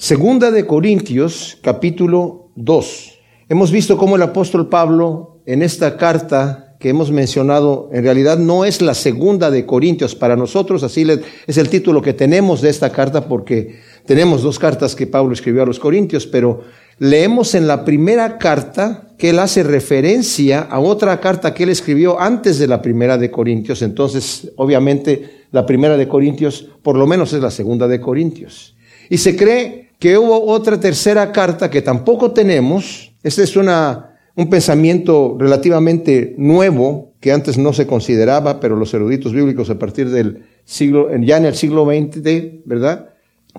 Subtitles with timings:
[0.00, 3.18] Segunda de Corintios, capítulo 2.
[3.48, 8.64] Hemos visto cómo el apóstol Pablo en esta carta que hemos mencionado, en realidad no
[8.64, 11.04] es la segunda de Corintios para nosotros, así
[11.48, 15.64] es el título que tenemos de esta carta porque tenemos dos cartas que Pablo escribió
[15.64, 16.60] a los Corintios, pero
[17.00, 22.20] leemos en la primera carta que él hace referencia a otra carta que él escribió
[22.20, 27.32] antes de la primera de Corintios, entonces obviamente la primera de Corintios por lo menos
[27.32, 28.76] es la segunda de Corintios.
[29.10, 34.48] Y se cree que hubo otra tercera carta que tampoco tenemos, este es una un
[34.48, 40.44] pensamiento relativamente nuevo que antes no se consideraba, pero los eruditos bíblicos a partir del
[40.64, 43.08] siglo, ya en el siglo XX, ¿verdad?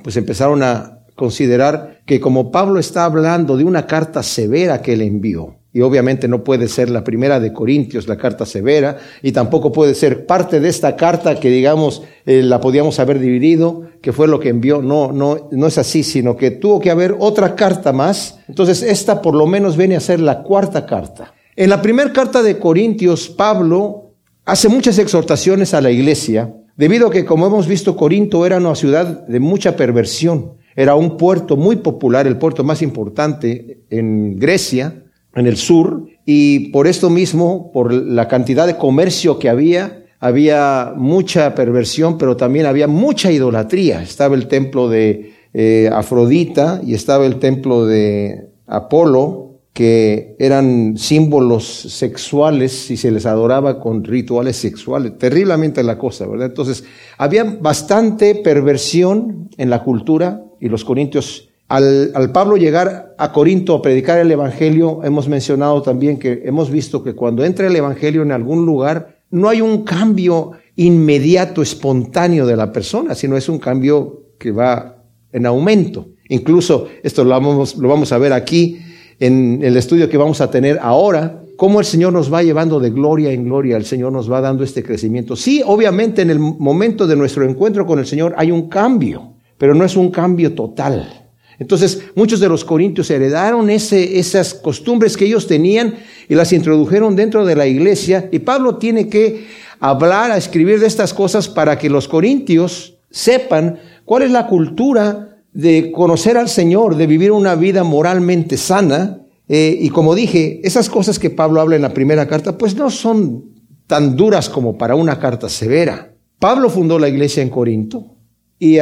[0.02, 5.02] Pues empezaron a considerar que como Pablo está hablando de una carta severa que él
[5.02, 9.72] envió, y obviamente no puede ser la primera de Corintios, la carta severa, y tampoco
[9.72, 14.28] puede ser parte de esta carta que digamos eh, la podíamos haber dividido, que fue
[14.28, 14.82] lo que envió.
[14.82, 18.40] No, no, no es así, sino que tuvo que haber otra carta más.
[18.48, 21.34] Entonces esta por lo menos viene a ser la cuarta carta.
[21.56, 24.14] En la primera carta de Corintios, Pablo
[24.45, 28.73] hace muchas exhortaciones a la iglesia, debido a que, como hemos visto, Corinto era una
[28.73, 30.53] ciudad de mucha perversión.
[30.75, 34.98] Era un puerto muy popular, el puerto más importante en Grecia
[35.35, 40.94] en el sur, y por esto mismo, por la cantidad de comercio que había, había
[40.95, 44.03] mucha perversión, pero también había mucha idolatría.
[44.03, 51.66] Estaba el templo de eh, Afrodita y estaba el templo de Apolo, que eran símbolos
[51.66, 55.17] sexuales y se les adoraba con rituales sexuales.
[55.17, 56.47] Terriblemente la cosa, ¿verdad?
[56.47, 56.83] Entonces,
[57.17, 63.81] había bastante perversión en la cultura y los corintios al, Pablo llegar a Corinto a
[63.81, 68.31] predicar el Evangelio, hemos mencionado también que hemos visto que cuando entra el Evangelio en
[68.31, 74.23] algún lugar, no hay un cambio inmediato, espontáneo de la persona, sino es un cambio
[74.40, 76.08] que va en aumento.
[76.30, 78.80] Incluso esto lo vamos, lo vamos a ver aquí
[79.20, 82.90] en el estudio que vamos a tener ahora, cómo el Señor nos va llevando de
[82.90, 85.36] gloria en gloria, el Señor nos va dando este crecimiento.
[85.36, 89.75] Sí, obviamente en el momento de nuestro encuentro con el Señor hay un cambio, pero
[89.75, 91.19] no es un cambio total.
[91.59, 95.96] Entonces, muchos de los corintios heredaron ese, esas costumbres que ellos tenían
[96.30, 98.30] y las introdujeron dentro de la iglesia.
[98.31, 99.46] Y Pablo tiene que
[99.80, 105.38] hablar, a escribir de estas cosas para que los corintios sepan cuál es la cultura
[105.52, 109.22] de conocer al Señor, de vivir una vida moralmente sana.
[109.50, 112.90] Eh, y como dije, esas cosas que Pablo habla en la primera carta, pues no
[112.90, 113.46] son
[113.86, 116.14] tan duras como para una carta severa.
[116.38, 118.16] Pablo fundó la iglesia en Corinto
[118.58, 118.78] y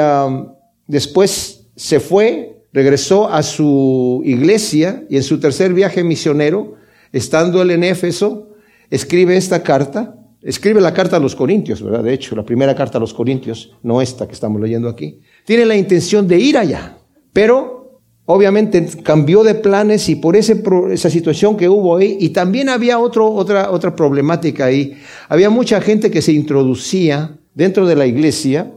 [0.86, 6.76] después se fue regresó a su iglesia y en su tercer viaje misionero,
[7.12, 8.50] estando él en Éfeso,
[8.90, 12.04] escribe esta carta, escribe la carta a los Corintios, ¿verdad?
[12.04, 15.66] De hecho, la primera carta a los Corintios, no esta que estamos leyendo aquí, tiene
[15.66, 16.98] la intención de ir allá,
[17.34, 23.00] pero obviamente cambió de planes y por esa situación que hubo ahí, y también había
[23.00, 24.98] otro, otra, otra problemática ahí,
[25.30, 28.72] había mucha gente que se introducía dentro de la iglesia,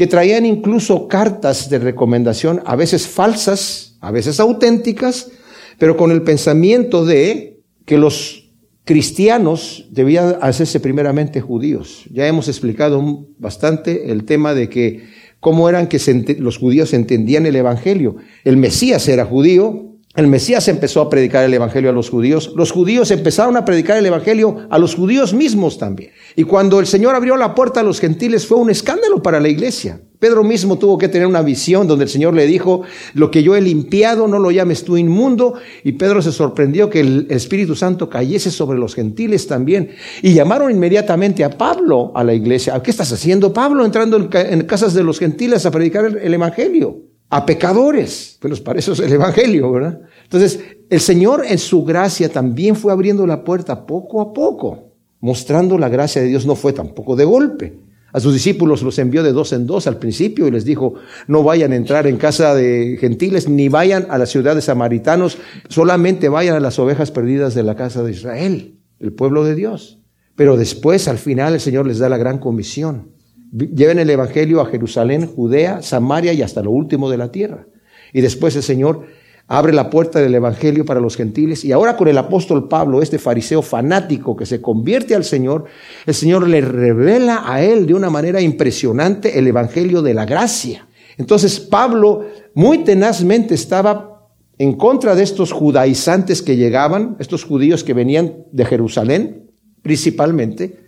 [0.00, 5.30] que traían incluso cartas de recomendación, a veces falsas, a veces auténticas,
[5.78, 8.50] pero con el pensamiento de que los
[8.86, 12.04] cristianos debían hacerse primeramente judíos.
[12.10, 15.04] Ya hemos explicado bastante el tema de que
[15.38, 15.98] cómo eran que
[16.38, 18.16] los judíos entendían el Evangelio.
[18.42, 22.52] El Mesías era judío, el Mesías empezó a predicar el Evangelio a los judíos.
[22.56, 26.10] Los judíos empezaron a predicar el Evangelio a los judíos mismos también.
[26.34, 29.48] Y cuando el Señor abrió la puerta a los gentiles fue un escándalo para la
[29.48, 30.00] iglesia.
[30.18, 32.82] Pedro mismo tuvo que tener una visión donde el Señor le dijo,
[33.14, 35.54] lo que yo he limpiado no lo llames tú inmundo.
[35.84, 39.90] Y Pedro se sorprendió que el Espíritu Santo cayese sobre los gentiles también.
[40.22, 42.82] Y llamaron inmediatamente a Pablo a la iglesia.
[42.82, 47.09] ¿Qué estás haciendo, Pablo, entrando en casas de los gentiles a predicar el Evangelio?
[47.30, 48.38] A pecadores.
[48.42, 50.00] Bueno, para eso es el Evangelio, ¿verdad?
[50.24, 50.60] Entonces,
[50.90, 55.88] el Señor en su gracia también fue abriendo la puerta poco a poco, mostrando la
[55.88, 56.44] gracia de Dios.
[56.44, 57.78] No fue tampoco de golpe.
[58.12, 60.94] A sus discípulos los envió de dos en dos al principio y les dijo,
[61.28, 65.38] no vayan a entrar en casa de gentiles, ni vayan a la ciudad de samaritanos,
[65.68, 70.00] solamente vayan a las ovejas perdidas de la casa de Israel, el pueblo de Dios.
[70.34, 73.12] Pero después, al final, el Señor les da la gran comisión.
[73.52, 77.66] Lleven el Evangelio a Jerusalén, Judea, Samaria y hasta lo último de la tierra.
[78.12, 79.06] Y después el Señor
[79.48, 81.64] abre la puerta del Evangelio para los gentiles.
[81.64, 85.64] Y ahora con el apóstol Pablo, este fariseo fanático que se convierte al Señor,
[86.06, 90.86] el Señor le revela a él de una manera impresionante el Evangelio de la gracia.
[91.18, 92.24] Entonces Pablo
[92.54, 98.64] muy tenazmente estaba en contra de estos judaizantes que llegaban, estos judíos que venían de
[98.64, 99.50] Jerusalén
[99.82, 100.78] principalmente,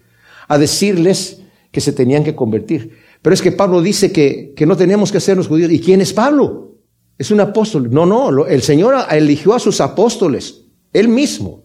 [0.47, 1.42] a decirles
[1.73, 2.93] que se tenían que convertir.
[3.21, 5.73] Pero es que Pablo dice que, que no tenemos que hacernos judíos.
[5.73, 6.77] ¿Y quién es Pablo?
[7.19, 7.91] Es un apóstol.
[7.91, 11.65] No, no, el Señor eligió a sus apóstoles, él mismo,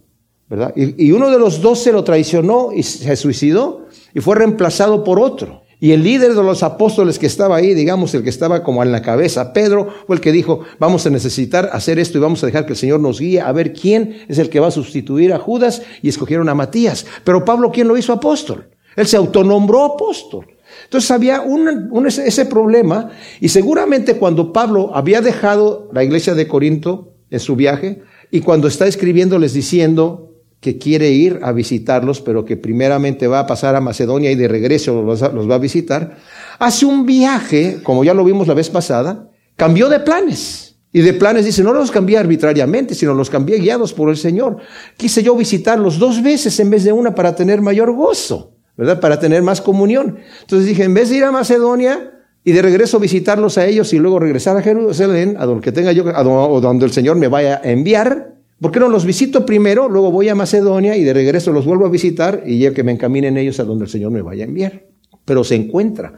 [0.50, 0.74] ¿verdad?
[0.75, 5.04] Y, y uno de los dos se lo traicionó y se suicidó y fue reemplazado
[5.04, 5.63] por otro.
[5.80, 8.92] Y el líder de los apóstoles que estaba ahí, digamos, el que estaba como en
[8.92, 12.48] la cabeza, Pedro, fue el que dijo, vamos a necesitar hacer esto y vamos a
[12.48, 15.33] dejar que el Señor nos guíe a ver quién es el que va a sustituir
[15.33, 17.06] a Judas y escogieron a Matías.
[17.24, 18.69] Pero Pablo, ¿quién lo hizo apóstol?
[18.97, 20.47] Él se autonombró apóstol.
[20.83, 27.13] Entonces había un, ese problema y seguramente cuando Pablo había dejado la iglesia de Corinto
[27.29, 28.01] en su viaje
[28.31, 30.27] y cuando está escribiéndoles diciendo,
[30.59, 34.47] que quiere ir a visitarlos, pero que primeramente va a pasar a Macedonia y de
[34.47, 36.17] regreso los, va a visitar,
[36.57, 40.75] hace un viaje, como ya lo vimos la vez pasada, cambió de planes.
[40.91, 44.57] Y de planes dice, no los cambié arbitrariamente, sino los cambié guiados por el Señor.
[44.95, 49.00] Quise yo visitarlos dos veces en vez de una para tener mayor gozo, ¿verdad?
[49.00, 50.18] Para tener más comunión.
[50.41, 52.13] Entonces dije, en vez de ir a Macedonia
[52.44, 56.06] y de regreso visitarlos a ellos y luego regresar a Jerusalén, a donde tenga yo,
[56.15, 60.09] a donde el Señor me vaya a enviar, ¿Por qué no los visito primero, luego
[60.09, 63.38] voy a Macedonia y de regreso los vuelvo a visitar y ya que me encaminen
[63.38, 64.83] ellos a donde el Señor me vaya a enviar?
[65.25, 66.13] Pero se encuentra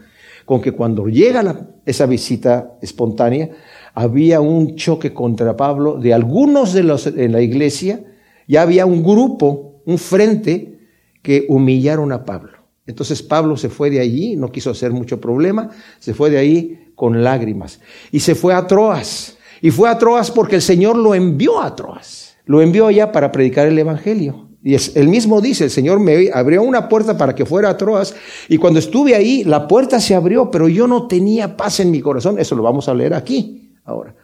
[0.46, 3.50] con que cuando llega esa visita espontánea,
[3.92, 8.00] había un choque contra Pablo de algunos de los en la iglesia,
[8.48, 10.79] ya había un grupo, un frente
[11.22, 12.52] que humillaron a Pablo.
[12.86, 16.92] Entonces Pablo se fue de allí, no quiso hacer mucho problema, se fue de ahí
[16.94, 17.80] con lágrimas
[18.10, 19.36] y se fue a Troas.
[19.62, 22.36] Y fue a Troas porque el Señor lo envió a Troas.
[22.46, 24.48] Lo envió allá para predicar el Evangelio.
[24.62, 27.76] Y es, él mismo dice, el Señor me abrió una puerta para que fuera a
[27.76, 28.14] Troas.
[28.48, 32.00] Y cuando estuve ahí, la puerta se abrió, pero yo no tenía paz en mi
[32.00, 32.38] corazón.
[32.38, 34.14] Eso lo vamos a leer aquí, ahora.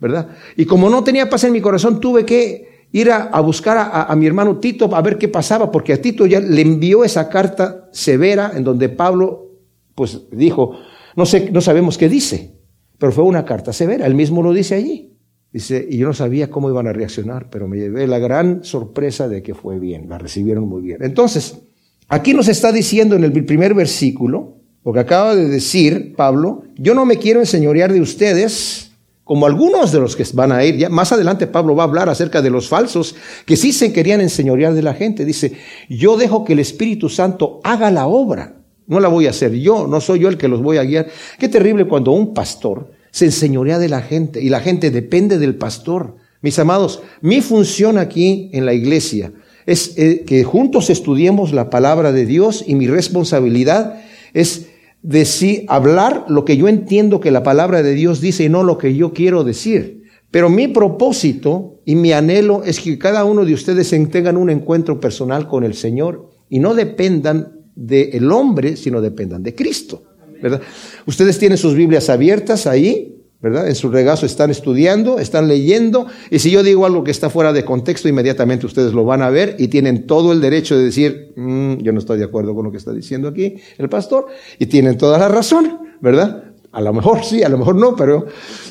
[0.00, 0.28] ¿Verdad?
[0.56, 4.24] Y como no tenía paz en mi corazón, tuve que ir a, buscar a, mi
[4.24, 8.52] hermano Tito a ver qué pasaba, porque a Tito ya le envió esa carta severa
[8.54, 9.50] en donde Pablo,
[9.96, 10.78] pues dijo,
[11.16, 12.54] no sé, no sabemos qué dice,
[12.96, 14.06] pero fue una carta severa.
[14.06, 15.12] Él mismo lo dice allí.
[15.52, 19.26] Dice, y yo no sabía cómo iban a reaccionar, pero me llevé la gran sorpresa
[19.26, 20.98] de que fue bien, la recibieron muy bien.
[21.02, 21.58] Entonces,
[22.06, 27.06] aquí nos está diciendo en el primer versículo, porque acaba de decir Pablo, yo no
[27.06, 28.92] me quiero enseñorear de ustedes,
[29.24, 32.10] como algunos de los que van a ir, ya más adelante Pablo va a hablar
[32.10, 33.16] acerca de los falsos
[33.46, 35.24] que sí se querían enseñorear de la gente.
[35.24, 35.54] Dice,
[35.88, 38.56] yo dejo que el Espíritu Santo haga la obra,
[38.86, 41.08] no la voy a hacer yo, no soy yo el que los voy a guiar.
[41.38, 45.54] Qué terrible cuando un pastor se enseñorea de la gente y la gente depende del
[45.54, 46.16] pastor.
[46.42, 49.32] Mis amados, mi función aquí en la iglesia
[49.64, 54.02] es eh, que juntos estudiemos la palabra de Dios y mi responsabilidad
[54.34, 54.66] es
[55.04, 58.78] decir, hablar lo que yo entiendo que la palabra de Dios dice y no lo
[58.78, 60.02] que yo quiero decir.
[60.30, 64.98] Pero mi propósito y mi anhelo es que cada uno de ustedes tengan un encuentro
[64.98, 70.02] personal con el Señor y no dependan del hombre, sino dependan de Cristo.
[70.42, 70.62] ¿verdad?
[71.06, 73.68] Ustedes tienen sus Biblias abiertas ahí, ¿verdad?
[73.68, 77.52] En su regazo están estudiando, están leyendo, y si yo digo algo que está fuera
[77.52, 81.34] de contexto, inmediatamente ustedes lo van a ver y tienen todo el derecho de decir,
[81.36, 84.64] mm, yo no estoy de acuerdo con lo que está diciendo aquí el pastor, y
[84.64, 86.54] tienen toda la razón, ¿verdad?
[86.72, 88.24] A lo mejor sí, a lo mejor no, pero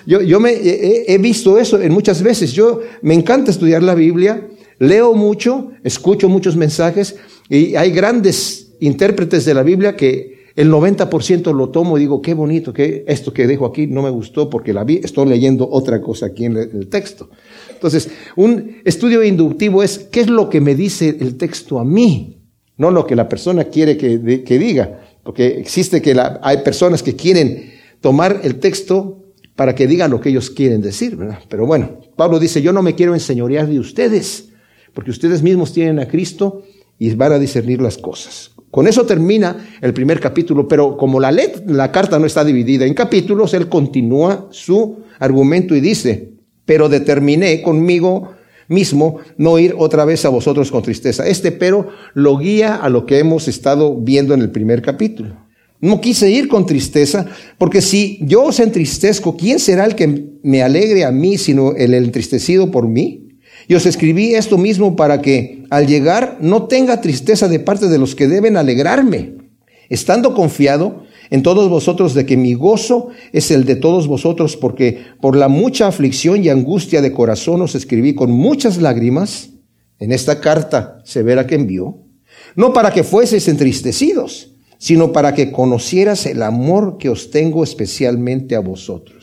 [0.08, 2.52] yo, yo me, he, he visto eso en muchas veces.
[2.52, 4.48] Yo me encanta estudiar la Biblia,
[4.80, 7.16] leo mucho, escucho muchos mensajes,
[7.48, 12.34] y hay grandes intérpretes de la Biblia que el 90% lo tomo y digo, qué
[12.34, 16.00] bonito, que esto que dejo aquí no me gustó porque la vi, estoy leyendo otra
[16.02, 17.30] cosa aquí en el texto.
[17.72, 22.42] Entonces, un estudio inductivo es, ¿qué es lo que me dice el texto a mí?
[22.78, 27.02] No lo que la persona quiere que, que diga, porque existe que la, hay personas
[27.02, 29.24] que quieren tomar el texto
[29.56, 31.40] para que digan lo que ellos quieren decir, ¿verdad?
[31.50, 34.50] Pero bueno, Pablo dice, yo no me quiero enseñorear de ustedes,
[34.94, 36.64] porque ustedes mismos tienen a Cristo
[37.00, 38.53] y van a discernir las cosas.
[38.74, 41.32] Con eso termina el primer capítulo, pero como la,
[41.68, 46.32] la carta no está dividida en capítulos, él continúa su argumento y dice,
[46.66, 48.32] pero determiné conmigo
[48.70, 51.28] mismo no ir otra vez a vosotros con tristeza.
[51.28, 55.38] Este pero lo guía a lo que hemos estado viendo en el primer capítulo.
[55.80, 57.28] No quise ir con tristeza,
[57.60, 61.94] porque si yo os entristezco, ¿quién será el que me alegre a mí sino el
[61.94, 63.23] entristecido por mí?
[63.68, 67.98] Y os escribí esto mismo para que al llegar no tenga tristeza de parte de
[67.98, 69.36] los que deben alegrarme,
[69.90, 75.06] estando confiado en todos vosotros de que mi gozo es el de todos vosotros, porque
[75.22, 79.50] por la mucha aflicción y angustia de corazón os escribí con muchas lágrimas
[80.00, 82.00] en esta carta severa que envió,
[82.56, 88.56] no para que fueseis entristecidos, sino para que conocieras el amor que os tengo especialmente
[88.56, 89.23] a vosotros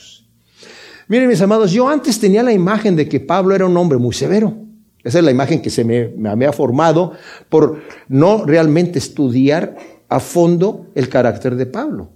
[1.11, 4.15] Miren, mis amados, yo antes tenía la imagen de que Pablo era un hombre muy
[4.15, 4.55] severo.
[5.03, 7.15] Esa es la imagen que se me, me había formado
[7.49, 9.77] por no realmente estudiar
[10.09, 12.11] a fondo el carácter de Pablo.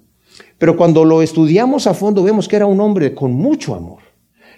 [0.58, 3.98] Pero cuando lo estudiamos a fondo vemos que era un hombre con mucho amor.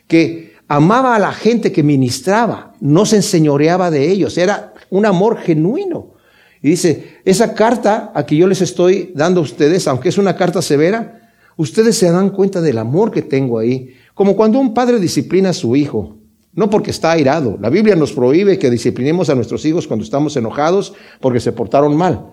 [0.06, 5.38] que amaba a la gente que ministraba, no se enseñoreaba de ellos, era un amor
[5.38, 6.12] genuino.
[6.60, 10.36] Y dice, esa carta a que yo les estoy dando a ustedes, aunque es una
[10.36, 13.94] carta severa, ustedes se dan cuenta del amor que tengo ahí.
[14.16, 16.16] Como cuando un padre disciplina a su hijo,
[16.54, 17.58] no porque está airado.
[17.60, 21.94] La Biblia nos prohíbe que disciplinemos a nuestros hijos cuando estamos enojados porque se portaron
[21.94, 22.32] mal.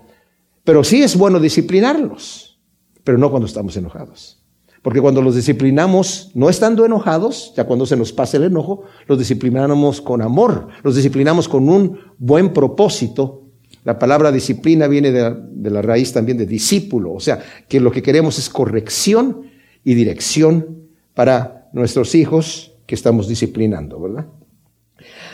[0.64, 2.58] Pero sí es bueno disciplinarlos,
[3.04, 4.42] pero no cuando estamos enojados.
[4.82, 9.20] Porque cuando los disciplinamos, no estando enojados, ya cuando se nos pase el enojo, los
[9.20, 13.42] disciplinamos con amor, los disciplinamos con un buen propósito.
[13.84, 18.02] La palabra disciplina viene de la raíz también de discípulo, o sea, que lo que
[18.02, 19.48] queremos es corrección
[19.84, 24.28] y dirección para nuestros hijos que estamos disciplinando, ¿verdad?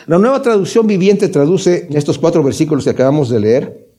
[0.06, 3.90] La nueva traducción viviente traduce estos cuatro versículos que acabamos de leer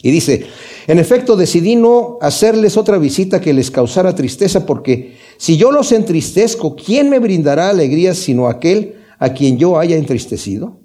[0.00, 0.46] y dice,
[0.86, 5.90] en efecto, decidí no hacerles otra visita que les causara tristeza, porque si yo los
[5.90, 10.78] entristezco, ¿quién me brindará alegría sino aquel a quien yo haya entristecido?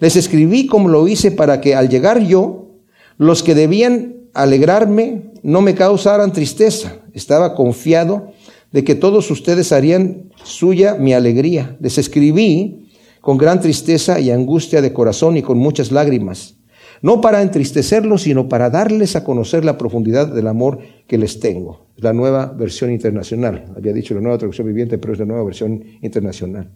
[0.00, 2.70] Les escribí como lo hice para que al llegar yo,
[3.18, 7.00] los que debían alegrarme no me causaran tristeza.
[7.12, 8.32] Estaba confiado
[8.74, 11.76] de que todos ustedes harían suya mi alegría.
[11.80, 12.90] Les escribí
[13.20, 16.56] con gran tristeza y angustia de corazón y con muchas lágrimas
[17.04, 21.88] no para entristecerlos, sino para darles a conocer la profundidad del amor que les tengo.
[21.96, 23.66] La nueva versión internacional.
[23.76, 26.70] Había dicho la nueva traducción viviente, pero es la nueva versión internacional.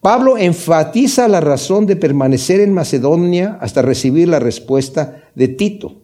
[0.00, 6.02] Pablo enfatiza la razón de permanecer en Macedonia hasta recibir la respuesta de Tito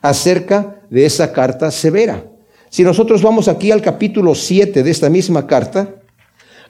[0.00, 2.24] acerca de esa carta severa.
[2.70, 5.96] Si nosotros vamos aquí al capítulo 7 de esta misma carta,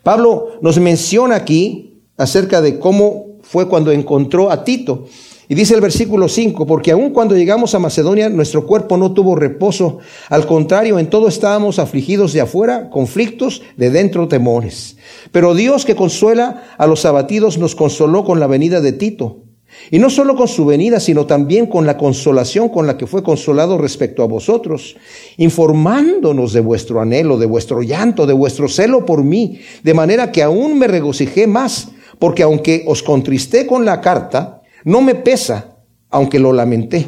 [0.02, 5.06] Pablo nos menciona aquí acerca de cómo fue cuando encontró a Tito.
[5.50, 9.34] Y dice el versículo 5, porque aun cuando llegamos a Macedonia, nuestro cuerpo no tuvo
[9.34, 9.98] reposo.
[10.28, 14.98] Al contrario, en todo estábamos afligidos de afuera, conflictos, de dentro temores.
[15.32, 19.47] Pero Dios que consuela a los abatidos nos consoló con la venida de Tito.
[19.90, 23.22] Y no solo con su venida, sino también con la consolación con la que fue
[23.22, 24.96] consolado respecto a vosotros,
[25.36, 30.42] informándonos de vuestro anhelo, de vuestro llanto, de vuestro celo por mí, de manera que
[30.42, 35.78] aún me regocijé más, porque aunque os contristé con la carta, no me pesa,
[36.10, 37.06] aunque lo lamenté,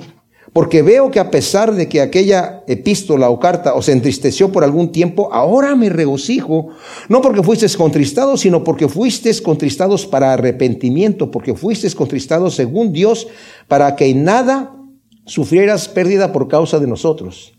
[0.52, 4.90] porque veo que a pesar de que aquella epístola o carta os entristeció por algún
[4.90, 6.68] tiempo, ahora me regocijo,
[7.08, 13.28] no porque fuisteis contristados, sino porque fuisteis contristados para arrepentimiento, porque fuisteis contristados según Dios,
[13.68, 14.74] para que en nada
[15.24, 17.52] sufrieras pérdida por causa de nosotros.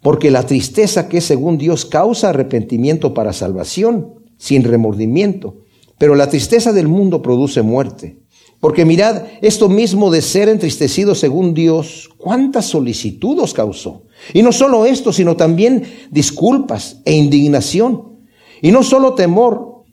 [0.00, 5.56] Porque la tristeza que según Dios causa arrepentimiento para salvación, sin remordimiento,
[5.98, 8.17] pero la tristeza del mundo produce muerte.
[8.60, 14.02] Porque mirad, esto mismo de ser entristecido según Dios, cuánta solicitud os causó.
[14.34, 18.18] Y no solo esto, sino también disculpas e indignación.
[18.60, 19.84] Y no solo temor,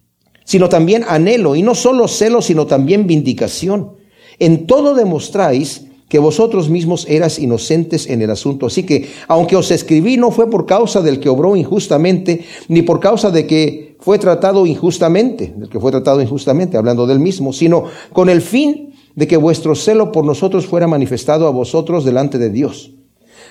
[0.45, 1.55] sino también anhelo.
[1.55, 3.93] Y no solo celo, sino también vindicación.
[4.39, 8.65] En todo demostráis que vosotros mismos eras inocentes en el asunto.
[8.65, 12.99] Así que, aunque os escribí, no fue por causa del que obró injustamente, ni por
[12.99, 17.85] causa de que fue tratado injustamente, del que fue tratado injustamente, hablando del mismo, sino
[18.13, 22.49] con el fin de que vuestro celo por nosotros fuera manifestado a vosotros delante de
[22.49, 22.91] Dios.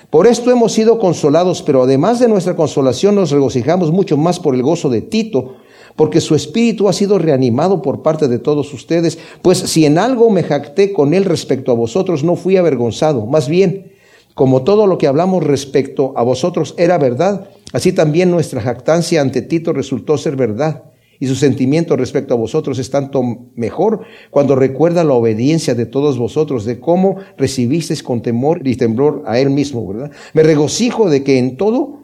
[0.09, 4.55] Por esto hemos sido consolados, pero además de nuestra consolación nos regocijamos mucho más por
[4.55, 5.55] el gozo de Tito,
[5.95, 10.29] porque su espíritu ha sido reanimado por parte de todos ustedes, pues si en algo
[10.29, 13.93] me jacté con él respecto a vosotros, no fui avergonzado, más bien,
[14.35, 19.41] como todo lo que hablamos respecto a vosotros era verdad, así también nuestra jactancia ante
[19.41, 20.83] Tito resultó ser verdad.
[21.17, 23.23] Y su sentimiento respecto a vosotros es tanto
[23.55, 29.23] mejor cuando recuerda la obediencia de todos vosotros, de cómo recibisteis con temor y temblor
[29.25, 30.11] a él mismo, ¿verdad?
[30.33, 32.01] Me regocijo de que en todo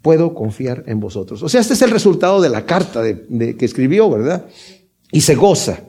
[0.00, 1.42] puedo confiar en vosotros.
[1.42, 4.46] O sea, este es el resultado de la carta que escribió, ¿verdad?
[5.10, 5.80] Y se goza.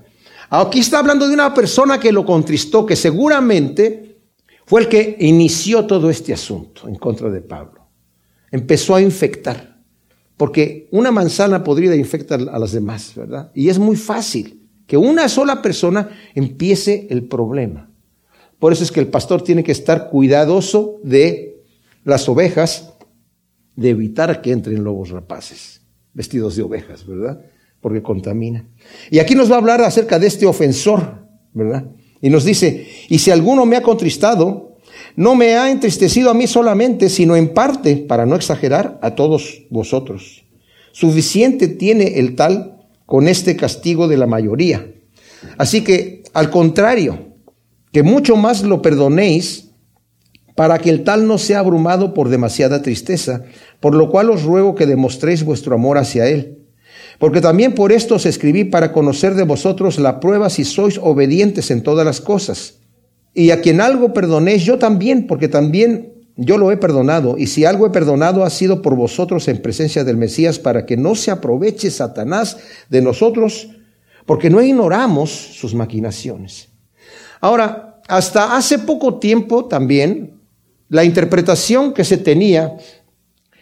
[0.50, 4.18] Aquí está hablando de una persona que lo contristó, que seguramente
[4.66, 7.83] fue el que inició todo este asunto en contra de Pablo.
[8.54, 9.82] Empezó a infectar,
[10.38, 13.52] porque una manzana podrida infecta a las demás, ¿verdad?
[13.56, 17.90] Y es muy fácil que una sola persona empiece el problema.
[18.60, 21.64] Por eso es que el pastor tiene que estar cuidadoso de
[22.04, 22.94] las ovejas
[23.76, 25.82] de evitar que entren lobos rapaces,
[26.14, 27.42] vestidos de ovejas, ¿verdad?
[27.82, 28.70] Porque contamina.
[29.10, 31.88] Y aquí nos va a hablar acerca de este ofensor, ¿verdad?
[32.22, 34.73] Y nos dice, y si alguno me ha contristado,
[35.16, 39.64] no me ha entristecido a mí solamente, sino en parte, para no exagerar, a todos
[39.70, 40.44] vosotros.
[40.92, 44.88] Suficiente tiene el tal con este castigo de la mayoría.
[45.58, 47.34] Así que, al contrario,
[47.92, 49.70] que mucho más lo perdonéis,
[50.56, 53.44] para que el tal no sea abrumado por demasiada tristeza,
[53.80, 56.60] por lo cual os ruego que demostréis vuestro amor hacia él.
[57.20, 61.72] Porque también por esto os escribí para conocer de vosotros la prueba si sois obedientes
[61.72, 62.83] en todas las cosas.
[63.34, 67.38] Y a quien algo perdonéis, yo también, porque también yo lo he perdonado.
[67.38, 70.98] Y si algo he perdonado ha sido por vosotros en presencia del Mesías, para que
[70.98, 72.58] no se aproveche Satanás
[72.90, 73.70] de nosotros,
[74.26, 76.70] porque no ignoramos sus maquinaciones.
[77.42, 80.40] Ahora, hasta hace poco tiempo también,
[80.90, 82.78] la interpretación que se tenía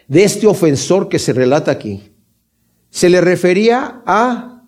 [0.08, 2.12] de este ofensor que se relata aquí,
[2.90, 4.64] se le refería a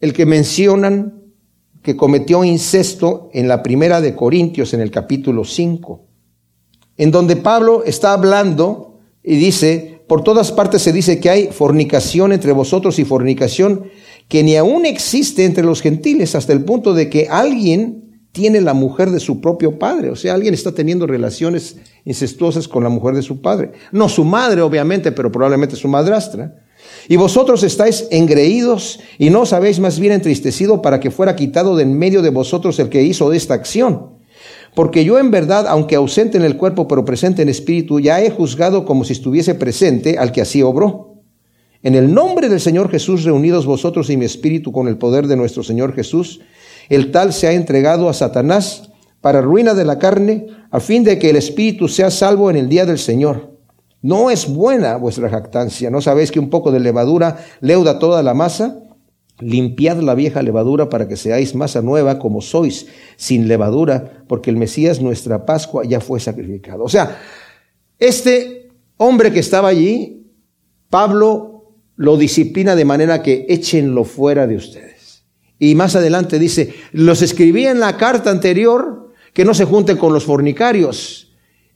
[0.00, 1.25] el que mencionan
[1.86, 6.04] que cometió incesto en la primera de Corintios en el capítulo 5,
[6.96, 12.32] en donde Pablo está hablando y dice, por todas partes se dice que hay fornicación
[12.32, 13.84] entre vosotros y fornicación
[14.26, 18.74] que ni aún existe entre los gentiles hasta el punto de que alguien tiene la
[18.74, 23.14] mujer de su propio padre, o sea, alguien está teniendo relaciones incestuosas con la mujer
[23.14, 23.70] de su padre.
[23.92, 26.65] No su madre, obviamente, pero probablemente su madrastra.
[27.08, 31.76] Y vosotros estáis engreídos y no os habéis más bien entristecido para que fuera quitado
[31.76, 34.16] de en medio de vosotros el que hizo esta acción.
[34.74, 38.30] Porque yo en verdad, aunque ausente en el cuerpo pero presente en espíritu, ya he
[38.30, 41.22] juzgado como si estuviese presente al que así obró.
[41.82, 45.36] En el nombre del Señor Jesús, reunidos vosotros y mi espíritu con el poder de
[45.36, 46.40] nuestro Señor Jesús,
[46.88, 51.18] el tal se ha entregado a Satanás para ruina de la carne, a fin de
[51.18, 53.55] que el espíritu sea salvo en el día del Señor.
[54.06, 55.90] No es buena vuestra jactancia.
[55.90, 58.84] ¿No sabéis que un poco de levadura leuda toda la masa?
[59.40, 62.86] Limpiad la vieja levadura para que seáis masa nueva como sois,
[63.16, 66.84] sin levadura, porque el Mesías, nuestra Pascua, ya fue sacrificado.
[66.84, 67.18] O sea,
[67.98, 70.30] este hombre que estaba allí,
[70.88, 75.24] Pablo lo disciplina de manera que échenlo fuera de ustedes.
[75.58, 80.12] Y más adelante dice, los escribí en la carta anterior que no se junten con
[80.12, 81.25] los fornicarios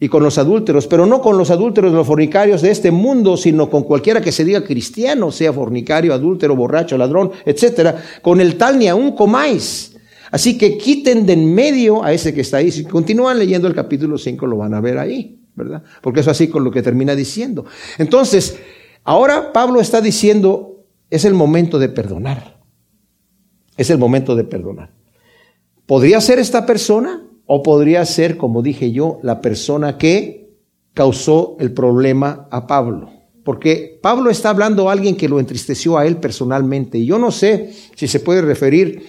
[0.02, 3.68] y con los adúlteros, pero no con los adúlteros, los fornicarios de este mundo, sino
[3.68, 8.02] con cualquiera que se diga cristiano, sea fornicario, adúltero, borracho, ladrón, etcétera.
[8.22, 9.94] Con el tal ni aún comáis.
[10.30, 12.70] Así que quiten de en medio a ese que está ahí.
[12.70, 15.82] Si continúan leyendo el capítulo 5 lo van a ver ahí, ¿verdad?
[16.00, 17.66] Porque eso así con lo que termina diciendo.
[17.98, 18.58] Entonces,
[19.04, 22.58] ahora Pablo está diciendo, es el momento de perdonar.
[23.76, 24.94] Es el momento de perdonar.
[25.84, 27.26] ¿Podría ser esta persona?
[27.52, 30.54] O podría ser, como dije yo, la persona que
[30.94, 33.10] causó el problema a Pablo.
[33.44, 36.98] Porque Pablo está hablando a alguien que lo entristeció a él personalmente.
[36.98, 39.02] Y yo no sé si se puede referir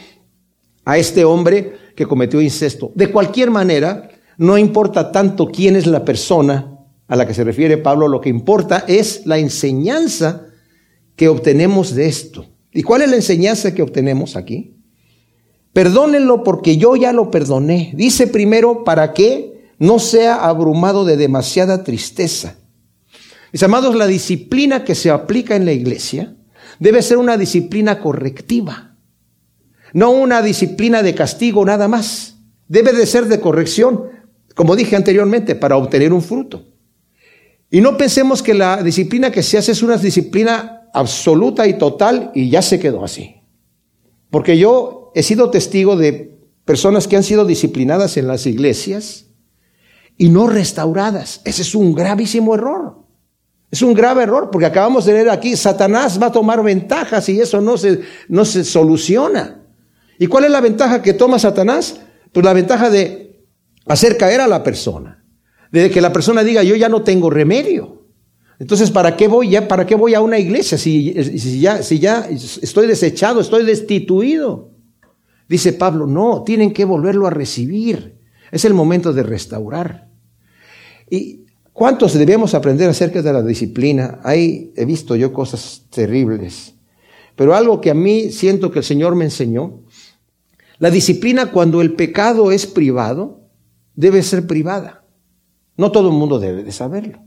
[0.85, 2.91] a este hombre que cometió incesto.
[2.95, 7.77] De cualquier manera, no importa tanto quién es la persona a la que se refiere
[7.77, 10.47] Pablo, lo que importa es la enseñanza
[11.15, 12.47] que obtenemos de esto.
[12.73, 14.80] ¿Y cuál es la enseñanza que obtenemos aquí?
[15.73, 17.93] Perdónenlo porque yo ya lo perdoné.
[17.95, 22.57] Dice primero para que no sea abrumado de demasiada tristeza.
[23.51, 26.35] Mis amados, la disciplina que se aplica en la iglesia
[26.79, 28.97] debe ser una disciplina correctiva,
[29.93, 32.37] no una disciplina de castigo nada más.
[32.67, 34.03] Debe de ser de corrección,
[34.55, 36.65] como dije anteriormente, para obtener un fruto.
[37.69, 42.31] Y no pensemos que la disciplina que se hace es una disciplina absoluta y total
[42.33, 43.35] y ya se quedó así.
[44.29, 49.25] Porque yo he sido testigo de personas que han sido disciplinadas en las iglesias
[50.17, 51.41] y no restauradas.
[51.45, 53.01] Ese es un gravísimo error.
[53.71, 57.39] Es un grave error porque acabamos de leer aquí, Satanás va a tomar ventajas y
[57.39, 59.63] eso no se, no se soluciona.
[60.19, 61.99] ¿Y cuál es la ventaja que toma Satanás?
[62.31, 63.45] Pues la ventaja de
[63.85, 65.23] hacer caer a la persona.
[65.71, 68.07] De que la persona diga, yo ya no tengo remedio.
[68.59, 69.67] Entonces, ¿para qué voy ya?
[69.67, 74.70] ¿Para qué voy a una iglesia si, si ya, si ya estoy desechado, estoy destituido?
[75.51, 78.17] Dice Pablo, no, tienen que volverlo a recibir.
[78.53, 80.07] Es el momento de restaurar.
[81.09, 81.41] ¿Y
[81.73, 84.21] cuántos debemos aprender acerca de la disciplina?
[84.23, 86.75] Ahí he visto yo cosas terribles.
[87.35, 89.81] Pero algo que a mí siento que el Señor me enseñó,
[90.79, 93.41] la disciplina cuando el pecado es privado,
[93.93, 95.03] debe ser privada.
[95.75, 97.19] No todo el mundo debe de saberlo.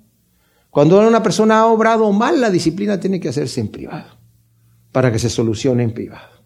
[0.70, 4.16] Cuando una persona ha obrado mal, la disciplina tiene que hacerse en privado,
[4.92, 6.43] para que se solucione en privado.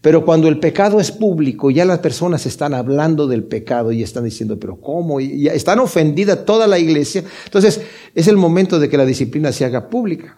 [0.00, 4.24] Pero cuando el pecado es público, ya las personas están hablando del pecado y están
[4.24, 5.20] diciendo, pero ¿cómo?
[5.20, 7.24] Y están ofendida toda la iglesia.
[7.44, 7.80] Entonces,
[8.14, 10.36] es el momento de que la disciplina se haga pública.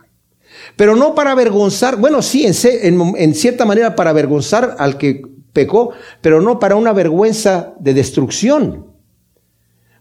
[0.77, 6.41] Pero no para avergonzar, bueno, sí, en, cierta manera para avergonzar al que pecó, pero
[6.41, 8.87] no para una vergüenza de destrucción.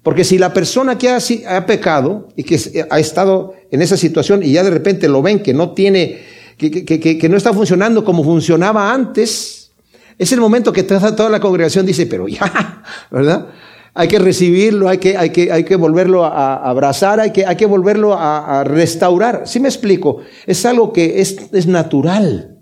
[0.04, 1.17] Porque si la persona que ha,
[1.48, 5.39] ha, pecado y que ha estado en esa situación y ya de repente lo ven
[5.39, 6.20] que no tiene
[6.58, 9.72] que, no está funcionando como funcionaba antes,
[10.17, 13.50] es el momento que toda, la congregación dice, pero ya, ¿verdad?
[13.93, 17.56] Hay que recibirlo, hay que, hay que, hay que volverlo a, abrazar, hay que, hay
[17.56, 19.43] que volverlo a, restaurar.
[19.46, 20.22] ¿Sí me explico?
[20.46, 22.58] Es algo que es, es natural.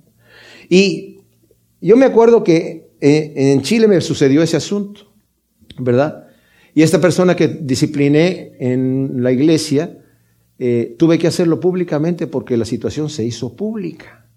[0.70, 1.20] Y
[1.82, 5.14] yo me acuerdo que eh, en Chile me sucedió ese asunto,
[5.78, 6.28] ¿verdad?
[6.74, 9.98] Y esta persona que discipliné en la iglesia,
[10.58, 14.28] eh, tuve que hacerlo públicamente porque la situación se hizo pública.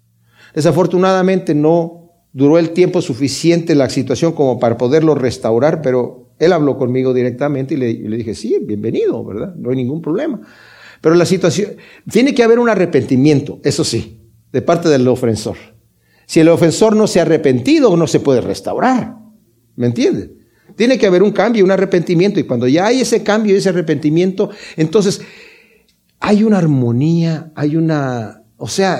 [0.53, 6.77] Desafortunadamente no duró el tiempo suficiente la situación como para poderlo restaurar, pero él habló
[6.77, 9.55] conmigo directamente y le, y le dije, sí, bienvenido, ¿verdad?
[9.55, 10.41] No hay ningún problema.
[11.01, 11.71] Pero la situación,
[12.11, 15.57] tiene que haber un arrepentimiento, eso sí, de parte del ofensor.
[16.25, 19.15] Si el ofensor no se ha arrepentido, no se puede restaurar.
[19.75, 20.31] ¿Me entiende?
[20.75, 22.39] Tiene que haber un cambio, un arrepentimiento.
[22.39, 25.21] Y cuando ya hay ese cambio, ese arrepentimiento, entonces
[26.19, 28.99] hay una armonía, hay una, o sea,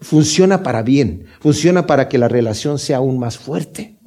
[0.00, 3.98] funciona para bien, funciona para que la relación sea aún más fuerte.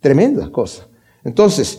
[0.00, 0.88] Tremenda cosa.
[1.24, 1.78] Entonces,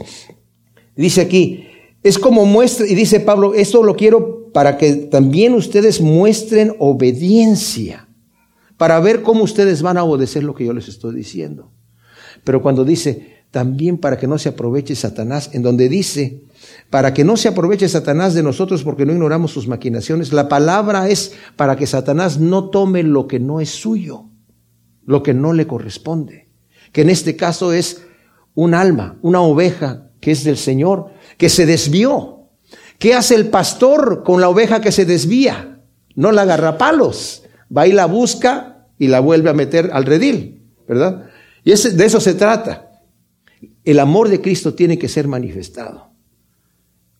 [0.96, 1.68] dice aquí,
[2.04, 8.10] es como muestra, y dice Pablo, esto lo quiero para que también ustedes muestren obediencia,
[8.78, 11.72] para ver cómo ustedes van a obedecer lo que yo les estoy diciendo.
[12.44, 16.44] Pero cuando dice, también para que no se aproveche Satanás, en donde dice,
[16.90, 21.10] para que no se aproveche Satanás de nosotros porque no ignoramos sus maquinaciones, la palabra
[21.10, 24.26] es para que Satanás no tome lo que no es suyo,
[25.06, 26.50] lo que no le corresponde,
[26.92, 28.04] que en este caso es
[28.54, 31.08] un alma, una oveja que es del Señor,
[31.38, 32.50] que se desvió.
[33.00, 35.82] ¿Qué hace el pastor con la oveja que se desvía?
[36.16, 37.44] No la agarra palos,
[37.76, 41.30] va y la busca y la vuelve a meter al redil, ¿verdad?
[41.64, 42.89] Y de eso se trata.
[43.90, 46.12] El amor de Cristo tiene que ser manifestado.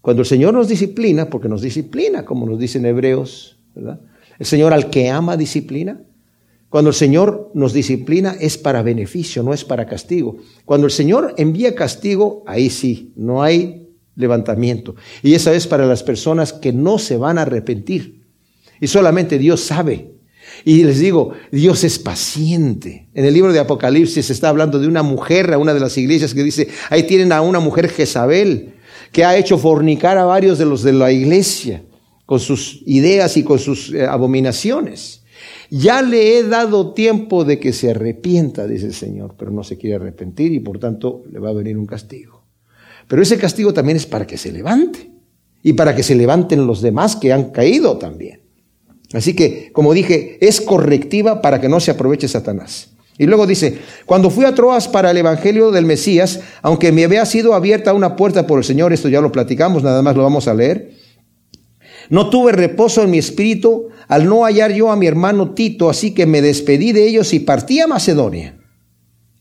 [0.02, 4.02] Cuando el Señor nos disciplina, porque nos disciplina, como nos dicen hebreos, ¿verdad?
[4.38, 6.04] El Señor al que ama disciplina.
[6.70, 10.38] Cuando el Señor nos disciplina es para beneficio, no es para castigo.
[10.64, 14.94] Cuando el Señor envía castigo, ahí sí, no hay levantamiento.
[15.24, 18.28] Y esa es para las personas que no se van a arrepentir.
[18.80, 20.19] Y solamente Dios sabe
[20.66, 23.10] y les digo, Dios es paciente.
[23.14, 25.98] En el libro de Apocalipsis se está hablando de una mujer, a una de las
[25.98, 28.74] iglesias que dice, ahí tienen a una mujer Jezabel,
[29.12, 31.84] que ha hecho fornicar a varios de los de la iglesia
[32.26, 35.24] con sus ideas y con sus eh, abominaciones.
[35.72, 39.78] Ya le he dado tiempo de que se arrepienta, dice el Señor, pero no se
[39.78, 42.44] quiere arrepentir y por tanto le va a venir un castigo.
[43.08, 45.12] Pero ese castigo también es para que se levante
[45.64, 48.42] y para que se levanten los demás que han caído también.
[49.14, 52.90] Así que, como dije, es correctiva para que no se aproveche Satanás.
[53.18, 57.26] Y luego dice, cuando fui a Troas para el Evangelio del Mesías, aunque me había
[57.26, 60.48] sido abierta una puerta por el Señor, esto ya lo platicamos, nada más lo vamos
[60.48, 60.92] a leer,
[62.10, 66.14] no tuve reposo en mi espíritu al no hallar yo a mi hermano Tito, así
[66.14, 68.58] que me despedí de ellos y partí a Macedonia.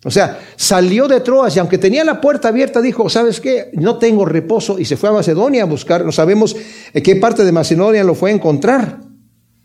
[0.04, 3.70] O sea, salió de Troas y aunque tenía la puerta abierta, dijo, ¿sabes qué?
[3.74, 6.56] No tengo reposo y se fue a Macedonia a buscar, no sabemos
[6.92, 9.07] en qué parte de Macedonia lo fue a encontrar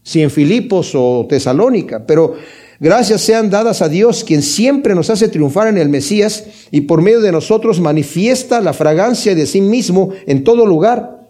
[0.04, 2.36] si en Filipos o Tesalónica, pero
[2.80, 7.02] gracias sean dadas a Dios, quien siempre nos hace triunfar en el Mesías y por
[7.02, 11.28] medio de nosotros manifiesta la fragancia de sí mismo en todo lugar,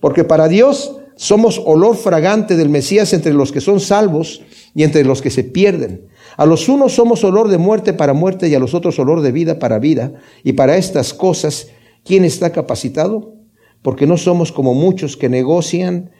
[0.00, 4.42] porque para Dios somos olor fragante del Mesías entre los que son salvos
[4.74, 6.08] y entre los que se pierden.
[6.36, 9.32] A los unos somos olor de muerte para muerte y a los otros olor de
[9.32, 10.12] vida para vida.
[10.44, 11.68] Y para estas cosas,
[12.04, 13.34] ¿quién está capacitado?
[13.80, 16.10] Porque no somos como muchos que negocian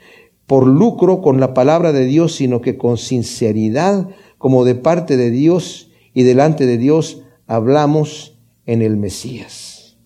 [0.47, 5.31] por lucro con la palabra de Dios, sino que con sinceridad, como de parte de
[5.31, 9.97] Dios y delante de Dios, hablamos en el Mesías.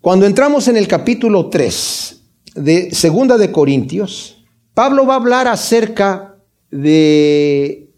[0.00, 2.22] Cuando entramos en el capítulo 3
[2.54, 6.36] de Segunda de Corintios, Pablo va a hablar acerca
[6.70, 7.90] de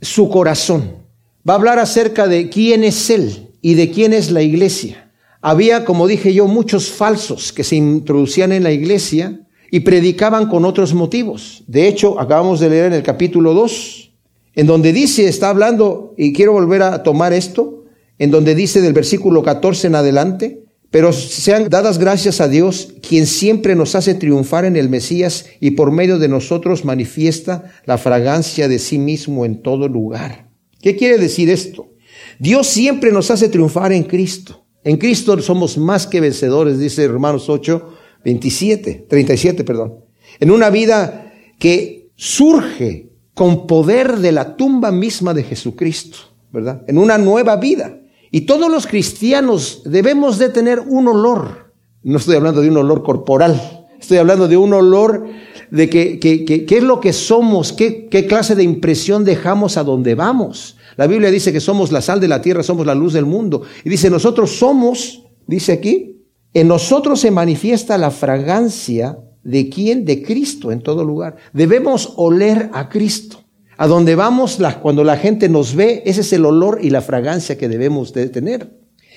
[0.00, 1.06] su corazón.
[1.48, 5.12] Va a hablar acerca de quién es él y de quién es la iglesia.
[5.40, 10.64] Había, como dije yo, muchos falsos que se introducían en la iglesia y predicaban con
[10.64, 11.64] otros motivos.
[11.66, 14.12] De hecho, acabamos de leer en el capítulo 2,
[14.54, 17.84] en donde dice, está hablando, y quiero volver a tomar esto,
[18.18, 23.26] en donde dice del versículo 14 en adelante, pero sean dadas gracias a Dios, quien
[23.26, 28.68] siempre nos hace triunfar en el Mesías y por medio de nosotros manifiesta la fragancia
[28.68, 30.48] de sí mismo en todo lugar.
[30.80, 31.90] ¿Qué quiere decir esto?
[32.38, 34.64] Dios siempre nos hace triunfar en Cristo.
[34.84, 37.95] En Cristo somos más que vencedores, dice Romanos 8,
[38.26, 40.00] 27, 37, perdón.
[40.40, 46.18] En una vida que surge con poder de la tumba misma de Jesucristo,
[46.50, 46.82] ¿verdad?
[46.88, 48.00] En una nueva vida.
[48.32, 51.72] Y todos los cristianos debemos de tener un olor.
[52.02, 55.28] No estoy hablando de un olor corporal, estoy hablando de un olor
[55.70, 59.84] de que, que, que, es lo que somos, qué, qué clase de impresión dejamos a
[59.84, 60.78] donde vamos.
[60.96, 63.62] La Biblia dice que somos la sal de la tierra, somos la luz del mundo.
[63.84, 66.15] Y dice, nosotros somos, dice aquí,
[66.56, 70.06] en nosotros se manifiesta la fragancia de quién?
[70.06, 71.36] De Cristo en todo lugar.
[71.52, 73.44] Debemos oler a Cristo.
[73.76, 77.58] A donde vamos, cuando la gente nos ve, ese es el olor y la fragancia
[77.58, 78.70] que debemos de tener.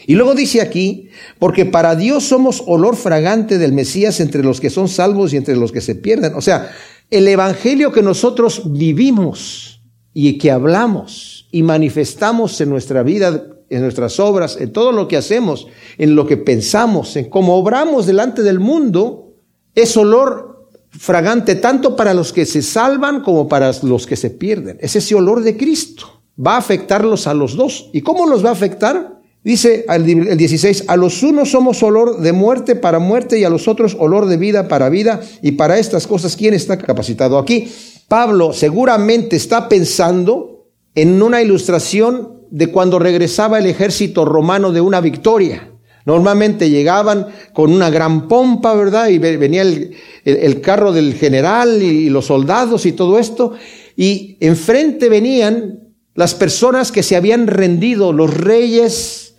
[0.06, 1.08] Y luego dice aquí,
[1.40, 5.56] porque para Dios somos olor fragante del Mesías entre los que son salvos y entre
[5.56, 6.34] los que se pierden.
[6.36, 6.70] O sea,
[7.10, 9.82] el evangelio que nosotros vivimos
[10.14, 15.18] y que hablamos y manifestamos en nuestra vida, en nuestras obras, en todo lo que
[15.18, 19.34] hacemos, en lo que pensamos, en cómo obramos delante del mundo,
[19.76, 24.78] es olor fragante tanto para los que se salvan como para los que se pierden.
[24.82, 26.22] Es ese olor de Cristo.
[26.46, 27.90] Va a afectarlos a los dos.
[27.94, 29.20] ¿Y cómo los va a afectar?
[29.44, 33.68] Dice el 16, a los unos somos olor de muerte para muerte y a los
[33.68, 35.22] otros olor de vida para vida.
[35.42, 37.72] Y para estas cosas, ¿quién está capacitado aquí?
[38.08, 45.02] Pablo seguramente está pensando en una ilustración de cuando regresaba el ejército romano de una
[45.02, 45.72] victoria.
[46.06, 49.10] Normalmente llegaban con una gran pompa, ¿verdad?
[49.10, 53.54] Y venía el, el carro del general y los soldados y todo esto.
[53.96, 55.80] Y enfrente venían
[56.16, 59.30] las personas que se habían rendido, los reyes,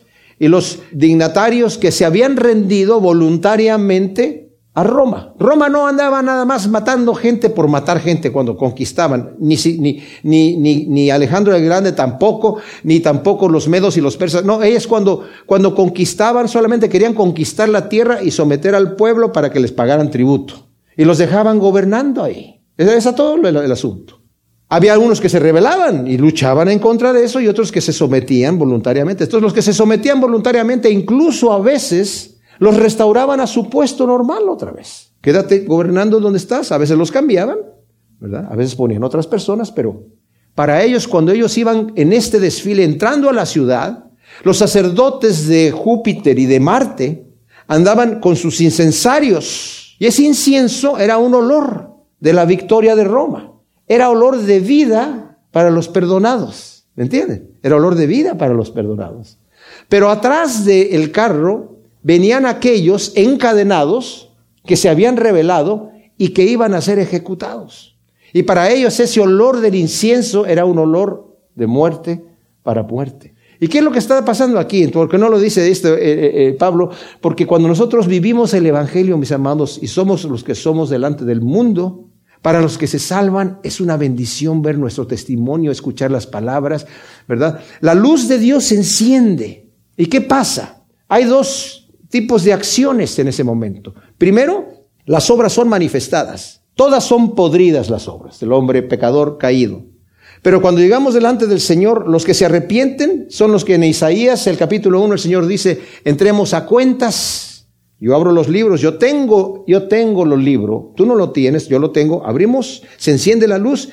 [0.40, 4.39] y los dignatarios que se habían rendido voluntariamente
[4.72, 5.34] a Roma.
[5.38, 10.86] Roma no andaba nada más matando gente por matar gente cuando conquistaban, ni, ni, ni,
[10.86, 14.44] ni, Alejandro el Grande tampoco, ni tampoco los medos y los persas.
[14.44, 19.50] No, ellos cuando, cuando conquistaban solamente querían conquistar la tierra y someter al pueblo para
[19.50, 20.68] que les pagaran tributo.
[20.96, 22.62] Y los dejaban gobernando ahí.
[22.76, 24.20] Ese es todo el asunto.
[24.72, 27.92] Había algunos que se rebelaban y luchaban en contra de eso y otros que se
[27.92, 29.24] sometían voluntariamente.
[29.24, 32.29] Estos los que se sometían voluntariamente incluso a veces
[32.60, 35.14] los restauraban a su puesto normal otra vez.
[35.22, 36.70] Quédate gobernando donde estás.
[36.72, 37.58] A veces los cambiaban,
[38.20, 38.48] ¿verdad?
[38.50, 40.04] A veces ponían otras personas, pero
[40.54, 44.04] para ellos cuando ellos iban en este desfile entrando a la ciudad,
[44.44, 47.26] los sacerdotes de Júpiter y de Marte
[47.66, 53.54] andaban con sus incensarios y ese incienso era un olor de la victoria de Roma.
[53.88, 56.84] Era olor de vida para los perdonados.
[56.94, 57.52] ¿Me entienden?
[57.62, 59.38] Era olor de vida para los perdonados.
[59.88, 64.30] Pero atrás del carro venían aquellos encadenados
[64.64, 67.98] que se habían revelado y que iban a ser ejecutados.
[68.32, 72.24] Y para ellos ese olor del incienso era un olor de muerte
[72.62, 73.34] para muerte.
[73.58, 74.86] ¿Y qué es lo que está pasando aquí?
[74.88, 79.18] Porque no lo dice esto, eh, eh, eh, Pablo, porque cuando nosotros vivimos el Evangelio,
[79.18, 82.06] mis amados, y somos los que somos delante del mundo,
[82.40, 86.86] para los que se salvan es una bendición ver nuestro testimonio, escuchar las palabras,
[87.28, 87.60] ¿verdad?
[87.80, 89.68] La luz de Dios se enciende.
[89.94, 90.82] ¿Y qué pasa?
[91.06, 91.79] Hay dos
[92.10, 93.94] tipos de acciones en ese momento.
[94.18, 94.68] Primero,
[95.06, 96.62] las obras son manifestadas.
[96.74, 99.84] Todas son podridas las obras del hombre pecador caído.
[100.42, 104.46] Pero cuando llegamos delante del Señor, los que se arrepienten son los que en Isaías,
[104.46, 107.50] el capítulo 1, el Señor dice, entremos a cuentas
[108.02, 111.78] yo abro los libros, yo tengo, yo tengo los libros, tú no lo tienes, yo
[111.78, 113.90] lo tengo, abrimos, se enciende la luz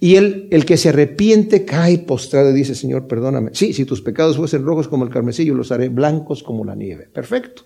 [0.00, 3.50] y el, el que se arrepiente cae postrado y dice, Señor, perdóname.
[3.52, 7.08] Sí, si tus pecados fuesen rojos como el carmesí, los haré blancos como la nieve.
[7.12, 7.64] Perfecto.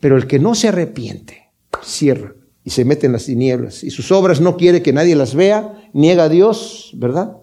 [0.00, 4.10] Pero el que no se arrepiente, cierra y se mete en las tinieblas y sus
[4.10, 7.36] obras no quiere que nadie las vea, niega a Dios, ¿verdad?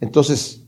[0.00, 0.64] Entonces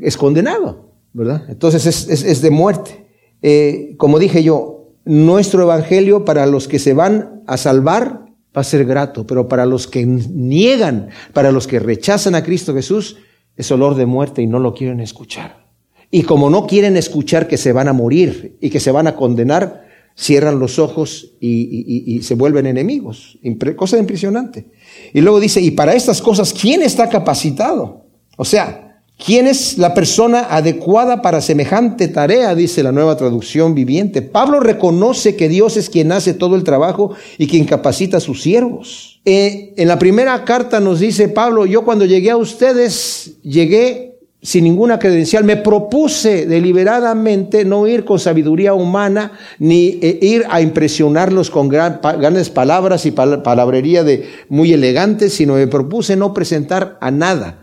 [0.00, 1.44] es condenado, ¿verdad?
[1.48, 3.06] Entonces es, es, es de muerte.
[3.42, 8.64] Eh, como dije yo, nuestro evangelio para los que se van a salvar va a
[8.64, 13.16] ser grato, pero para los que niegan, para los que rechazan a Cristo Jesús,
[13.56, 15.66] es olor de muerte y no lo quieren escuchar.
[16.10, 19.16] Y como no quieren escuchar que se van a morir y que se van a
[19.16, 23.38] condenar, cierran los ojos y, se vuelven enemigos.
[23.76, 24.66] Cosa impresionante.
[25.14, 28.06] Y luego dice, y para estas cosas, ¿quién está capacitado?
[28.36, 28.91] O sea,
[29.24, 32.56] ¿Quién es la persona adecuada para semejante tarea?
[32.56, 34.20] Dice la nueva traducción viviente.
[34.20, 38.42] Pablo reconoce que Dios es quien hace todo el trabajo y quien capacita a sus
[38.42, 39.20] siervos.
[39.24, 44.64] Eh, en la primera carta nos dice Pablo, yo cuando llegué a ustedes, llegué sin
[44.64, 45.44] ninguna credencial.
[45.44, 52.50] Me propuse deliberadamente no ir con sabiduría humana, ni eh, ir a impresionarlos con grandes
[52.50, 57.61] palabras y palabrería de muy elegantes, sino me propuse no presentar a nada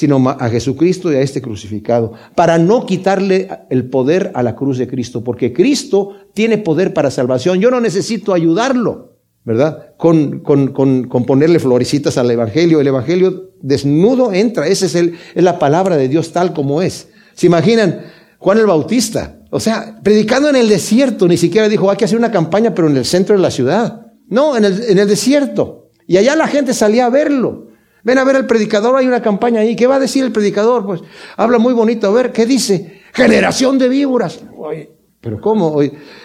[0.00, 4.78] sino a Jesucristo y a este crucificado, para no quitarle el poder a la cruz
[4.78, 7.60] de Cristo, porque Cristo tiene poder para salvación.
[7.60, 9.92] Yo no necesito ayudarlo, ¿verdad?
[9.98, 12.80] Con, con, con, con ponerle florecitas al Evangelio.
[12.80, 17.08] El Evangelio desnudo entra, esa es, el, es la palabra de Dios tal como es.
[17.34, 18.00] ¿Se imaginan?
[18.38, 22.16] Juan el Bautista, o sea, predicando en el desierto, ni siquiera dijo, hay que hacer
[22.16, 24.06] una campaña, pero en el centro de la ciudad.
[24.28, 25.90] No, en el, en el desierto.
[26.06, 27.68] Y allá la gente salía a verlo.
[28.02, 29.76] Ven a ver el predicador, hay una campaña ahí.
[29.76, 30.86] ¿Qué va a decir el predicador?
[30.86, 31.02] Pues
[31.36, 32.06] habla muy bonito.
[32.06, 33.02] A ver, ¿qué dice?
[33.12, 34.40] Generación de víboras.
[34.56, 35.80] Oye, pero ¿cómo?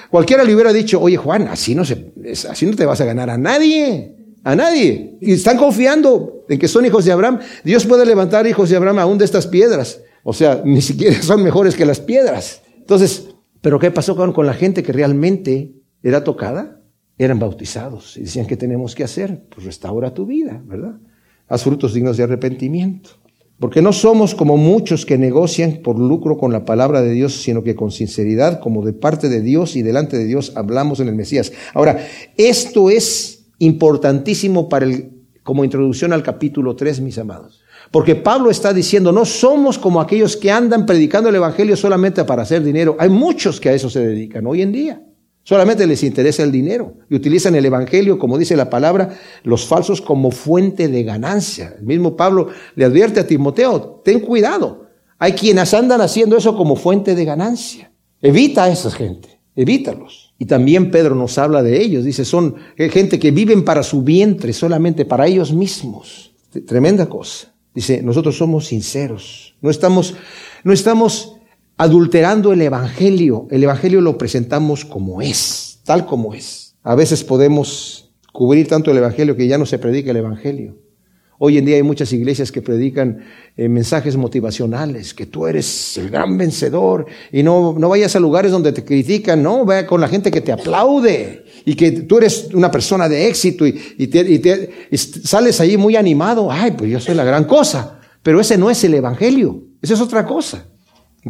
[0.10, 2.14] cualquiera le hubiera dicho, oye Juan, así no, se,
[2.50, 4.16] así no te vas a ganar a nadie.
[4.44, 5.18] A nadie.
[5.22, 7.40] Y están confiando en que son hijos de Abraham.
[7.64, 10.02] Dios puede levantar hijos de Abraham aún de estas piedras.
[10.24, 12.62] O sea, ni siquiera son mejores que las piedras.
[12.78, 13.30] Entonces,
[13.62, 16.80] ¿pero qué pasó con, con la gente que realmente era tocada?
[17.18, 19.46] Eran bautizados y decían, ¿qué tenemos que hacer?
[19.50, 21.00] Pues restaura tu vida, ¿verdad?
[21.48, 23.12] Haz frutos dignos de arrepentimiento.
[23.60, 27.64] Porque no somos como muchos que negocian por lucro con la palabra de Dios, sino
[27.64, 31.16] que con sinceridad, como de parte de Dios y delante de Dios, hablamos en el
[31.16, 31.54] Mesías.
[31.74, 32.06] Ahora,
[32.36, 35.12] esto es importantísimo para el,
[35.44, 37.62] como introducción al capítulo 3, mis amados.
[37.92, 42.42] Porque Pablo está diciendo, no somos como aquellos que andan predicando el Evangelio solamente para
[42.42, 42.98] hacer dinero.
[43.00, 45.02] Hay muchos que a eso se dedican hoy en día.
[45.48, 50.02] Solamente les interesa el dinero y utilizan el Evangelio, como dice la palabra, los falsos
[50.02, 51.76] como fuente de ganancia.
[51.78, 54.88] El mismo Pablo le advierte a Timoteo, ten cuidado.
[55.20, 57.92] Hay quienes andan haciendo eso como fuente de ganancia.
[58.24, 60.34] Evita a esa gente, evítalos.
[60.40, 62.06] Y también Pedro nos habla de ellos.
[62.06, 66.34] Dice, son gente que viven para su vientre, solamente para ellos mismos.
[66.66, 67.54] Tremenda cosa.
[67.76, 69.56] Dice, nosotros somos sinceros.
[69.62, 70.16] No estamos,
[70.64, 71.35] no estamos
[71.78, 73.48] adulterando el Evangelio.
[73.52, 76.76] El Evangelio lo presentamos como es, tal como es.
[76.84, 80.78] A veces podemos cubrir tanto el Evangelio que ya no se predica el Evangelio.
[81.38, 83.20] Hoy en día hay muchas iglesias que predican
[83.58, 88.54] eh, mensajes motivacionales, que tú eres el gran vencedor y no, no vayas a lugares
[88.54, 92.50] donde te critican, no, vaya con la gente que te aplaude y que tú eres
[92.54, 97.02] una persona de éxito y, y, te, y sales ahí muy animado, ay, pues yo
[97.02, 100.66] soy la gran cosa, pero ese no es el Evangelio, esa es otra cosa.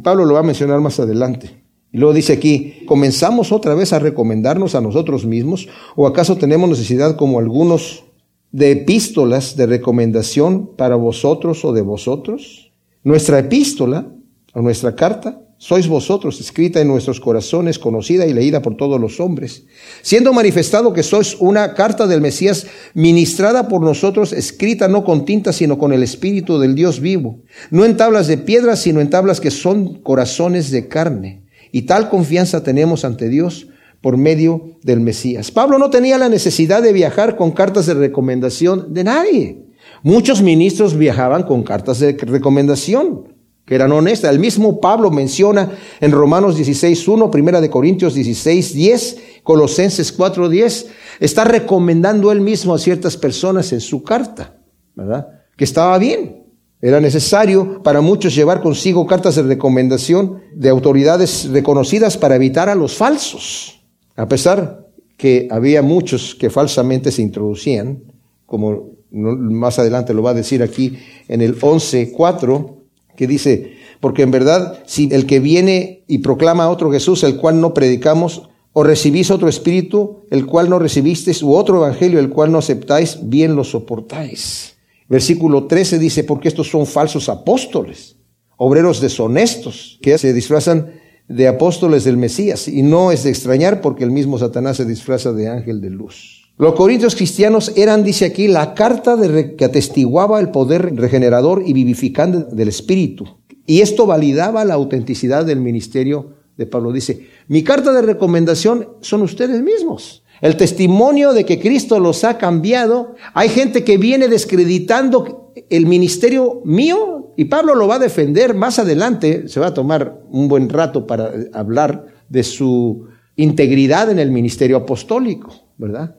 [0.01, 1.63] Pablo lo va a mencionar más adelante.
[1.91, 5.69] Y luego dice aquí, ¿comenzamos otra vez a recomendarnos a nosotros mismos?
[5.95, 8.03] ¿O acaso tenemos necesidad como algunos
[8.51, 12.71] de epístolas de recomendación para vosotros o de vosotros?
[13.03, 14.07] Nuestra epístola
[14.53, 19.19] o nuestra carta sois vosotros, escrita en nuestros corazones, conocida y leída por todos los
[19.19, 19.63] hombres,
[20.01, 25.53] siendo manifestado que sois una carta del Mesías ministrada por nosotros, escrita no con tinta,
[25.53, 27.39] sino con el Espíritu del Dios vivo,
[27.71, 31.43] no en tablas de piedra, sino en tablas que son corazones de carne.
[31.71, 33.67] Y tal confianza tenemos ante Dios
[34.01, 35.51] por medio del Mesías.
[35.51, 39.65] Pablo no tenía la necesidad de viajar con cartas de recomendación de nadie.
[40.03, 43.34] Muchos ministros viajaban con cartas de recomendación
[43.65, 44.31] que eran honestas.
[44.31, 50.87] El mismo Pablo menciona en Romanos 16.1, Primera de Corintios 16.10, Colosenses 4.10,
[51.19, 54.57] está recomendando él mismo a ciertas personas en su carta,
[54.95, 55.27] ¿verdad?
[55.57, 56.43] Que estaba bien.
[56.81, 62.75] Era necesario para muchos llevar consigo cartas de recomendación de autoridades reconocidas para evitar a
[62.75, 63.81] los falsos.
[64.15, 64.85] A pesar
[65.17, 68.03] que había muchos que falsamente se introducían,
[68.45, 70.97] como más adelante lo va a decir aquí
[71.27, 72.84] en el 11.4,
[73.15, 77.37] que dice, porque en verdad, si el que viene y proclama a otro Jesús, el
[77.37, 82.29] cual no predicamos, o recibís otro espíritu, el cual no recibisteis, u otro evangelio, el
[82.29, 84.75] cual no aceptáis, bien lo soportáis.
[85.07, 88.17] Versículo 13 dice, porque estos son falsos apóstoles,
[88.57, 90.91] obreros deshonestos, que se disfrazan
[91.27, 95.31] de apóstoles del Mesías, y no es de extrañar porque el mismo Satanás se disfraza
[95.31, 96.44] de ángel de luz.
[96.57, 101.73] Los corintios cristianos eran, dice aquí, la carta de que atestiguaba el poder regenerador y
[101.73, 103.25] vivificante del Espíritu.
[103.65, 106.93] Y esto validaba la autenticidad del ministerio de Pablo.
[106.93, 110.23] Dice, mi carta de recomendación son ustedes mismos.
[110.41, 113.15] El testimonio de que Cristo los ha cambiado.
[113.33, 118.79] Hay gente que viene descreditando el ministerio mío y Pablo lo va a defender más
[118.79, 119.49] adelante.
[119.49, 124.77] Se va a tomar un buen rato para hablar de su integridad en el ministerio
[124.77, 126.15] apostólico, ¿verdad?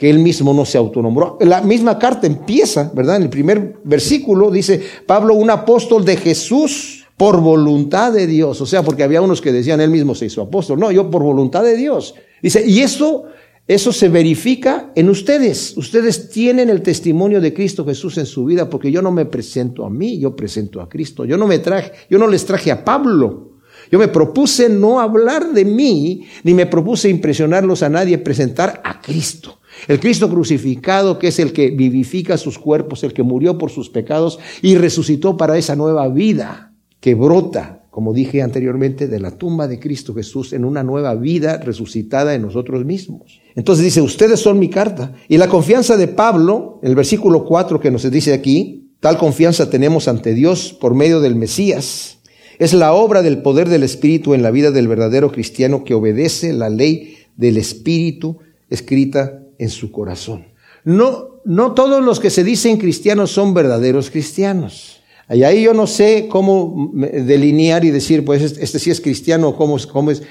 [0.00, 1.36] Que él mismo no se autonombró.
[1.42, 3.16] La misma carta empieza, ¿verdad?
[3.16, 8.62] En el primer versículo dice, Pablo, un apóstol de Jesús por voluntad de Dios.
[8.62, 10.80] O sea, porque había unos que decían, él mismo se hizo apóstol.
[10.80, 12.14] No, yo por voluntad de Dios.
[12.40, 13.24] Dice, y eso,
[13.68, 15.76] eso se verifica en ustedes.
[15.76, 19.84] Ustedes tienen el testimonio de Cristo Jesús en su vida, porque yo no me presento
[19.84, 21.26] a mí, yo presento a Cristo.
[21.26, 23.50] Yo no me traje, yo no les traje a Pablo.
[23.92, 29.02] Yo me propuse no hablar de mí, ni me propuse impresionarlos a nadie, presentar a
[29.02, 29.59] Cristo.
[29.88, 33.90] El Cristo crucificado, que es el que vivifica sus cuerpos, el que murió por sus
[33.90, 39.66] pecados y resucitó para esa nueva vida que brota, como dije anteriormente, de la tumba
[39.66, 43.40] de Cristo Jesús en una nueva vida resucitada en nosotros mismos.
[43.56, 45.14] Entonces dice, ustedes son mi carta.
[45.28, 50.08] Y la confianza de Pablo, el versículo 4 que nos dice aquí, tal confianza tenemos
[50.08, 52.18] ante Dios por medio del Mesías.
[52.58, 56.52] Es la obra del poder del Espíritu en la vida del verdadero cristiano que obedece
[56.52, 60.46] la ley del Espíritu escrita en su corazón.
[60.84, 65.02] No, no todos los que se dicen cristianos son verdaderos cristianos.
[65.28, 69.54] Y ahí yo no sé cómo delinear y decir, pues este, este sí es cristiano,
[69.54, 70.22] cómo es, cómo es,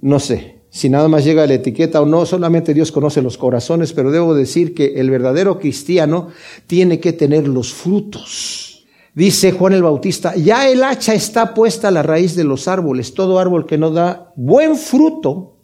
[0.00, 0.60] no sé.
[0.70, 4.34] si nada más llega la etiqueta o no, solamente Dios conoce los corazones, pero debo
[4.34, 6.28] decir que el verdadero cristiano
[6.66, 8.86] tiene que tener los frutos.
[9.14, 13.14] Dice Juan el Bautista, ya el hacha está puesta a la raíz de los árboles.
[13.14, 15.56] Todo árbol que no da buen fruto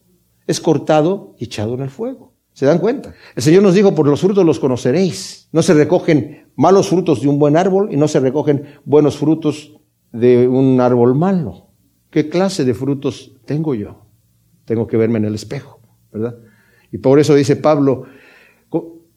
[0.46, 2.31] es cortado y echado en el fuego.
[2.62, 3.12] ¿Se dan cuenta?
[3.34, 5.48] El Señor nos dijo, por los frutos los conoceréis.
[5.50, 9.72] No se recogen malos frutos de un buen árbol y no se recogen buenos frutos
[10.12, 11.70] de un árbol malo.
[12.08, 14.06] ¿Qué clase de frutos tengo yo?
[14.64, 15.80] Tengo que verme en el espejo,
[16.12, 16.36] ¿verdad?
[16.92, 18.04] Y por eso dice Pablo,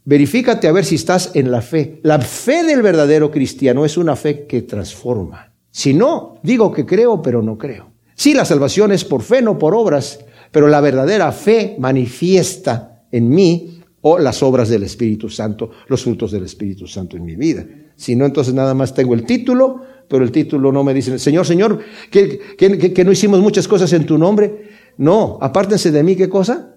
[0.05, 1.99] verifícate a ver si estás en la fe.
[2.01, 5.53] La fe del verdadero cristiano es una fe que transforma.
[5.69, 7.91] Si no, digo que creo, pero no creo.
[8.15, 13.30] Sí, la salvación es por fe, no por obras, pero la verdadera fe manifiesta en
[13.30, 17.66] mí o las obras del Espíritu Santo, los frutos del Espíritu Santo en mi vida.
[17.95, 21.45] Si no, entonces nada más tengo el título, pero el título no me dice, Señor,
[21.45, 21.80] Señor,
[22.11, 24.70] que, que no hicimos muchas cosas en tu nombre.
[24.97, 26.76] No, apártense de mí, ¿qué cosa?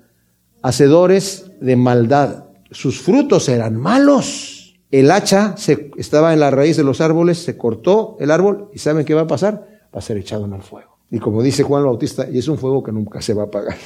[0.62, 2.44] Hacedores de maldad.
[2.70, 4.78] Sus frutos eran malos.
[4.90, 8.78] El hacha se, estaba en la raíz de los árboles, se cortó el árbol y
[8.78, 9.82] ¿saben qué va a pasar?
[9.94, 10.98] Va a ser echado en el fuego.
[11.10, 13.76] Y como dice Juan Bautista, y es un fuego que nunca se va a apagar.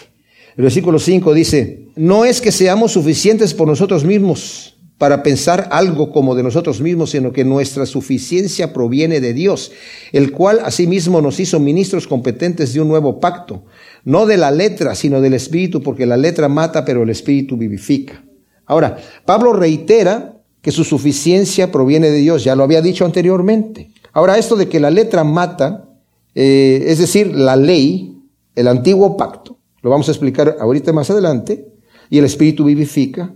[0.57, 6.13] El versículo 5 dice, no es que seamos suficientes por nosotros mismos para pensar algo
[6.13, 9.73] como de nosotros mismos, sino que nuestra suficiencia proviene de Dios,
[10.13, 13.65] el cual asimismo nos hizo ministros competentes de un nuevo pacto
[14.05, 18.25] no de la letra, sino del espíritu, porque la letra mata, pero el espíritu vivifica.
[18.67, 23.91] Ahora, Pablo reitera que su suficiencia proviene de Dios, ya lo había dicho anteriormente.
[24.13, 25.89] Ahora, esto de que la letra mata,
[26.35, 28.17] eh, es decir, la ley,
[28.55, 31.67] el antiguo pacto, lo vamos a explicar ahorita más adelante,
[32.09, 33.35] y el espíritu vivifica,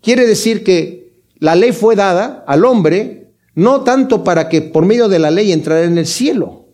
[0.00, 5.08] quiere decir que la ley fue dada al hombre no tanto para que por medio
[5.08, 6.66] de la ley entrara en el cielo,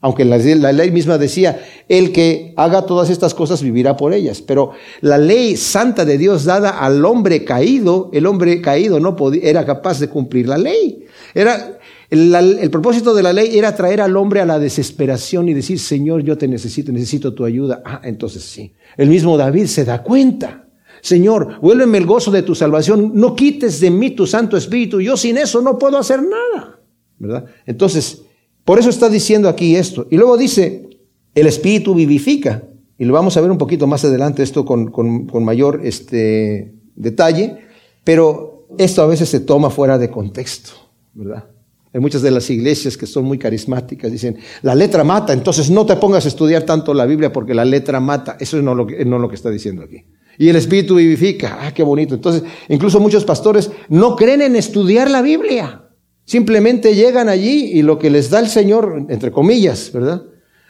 [0.00, 4.42] aunque la, ley misma decía, el que haga todas estas cosas vivirá por ellas.
[4.42, 9.48] Pero la ley santa de Dios dada al hombre caído, el hombre caído no podía,
[9.48, 11.06] era capaz de cumplir la ley.
[11.34, 11.78] Era,
[12.12, 16.22] el, propósito de la ley era traer al hombre a la desesperación y decir, Señor,
[16.22, 17.82] yo te necesito, necesito tu ayuda.
[17.86, 18.74] Ah, entonces sí.
[18.98, 20.68] El mismo David se da cuenta.
[21.00, 25.16] Señor, vuélveme el gozo de tu salvación, no quites de mí tu Santo Espíritu, yo
[25.16, 26.80] sin eso no puedo hacer nada.
[27.18, 27.46] ¿Verdad?
[27.64, 28.22] Entonces,
[28.64, 30.06] por eso está diciendo aquí esto.
[30.10, 30.90] Y luego dice,
[31.34, 32.62] el Espíritu vivifica.
[32.98, 37.56] Y lo vamos a ver un poquito más adelante esto con, con, mayor este, detalle.
[38.04, 40.72] Pero esto a veces se toma fuera de contexto,
[41.14, 41.51] ¿verdad?
[41.94, 45.84] Hay muchas de las iglesias que son muy carismáticas, dicen, la letra mata, entonces no
[45.84, 48.36] te pongas a estudiar tanto la Biblia porque la letra mata.
[48.40, 50.04] Eso es no lo, no lo que está diciendo aquí.
[50.38, 51.58] Y el Espíritu vivifica.
[51.60, 52.14] Ah, qué bonito.
[52.14, 55.82] Entonces, incluso muchos pastores no creen en estudiar la Biblia.
[56.24, 60.22] Simplemente llegan allí y lo que les da el Señor, entre comillas, ¿verdad?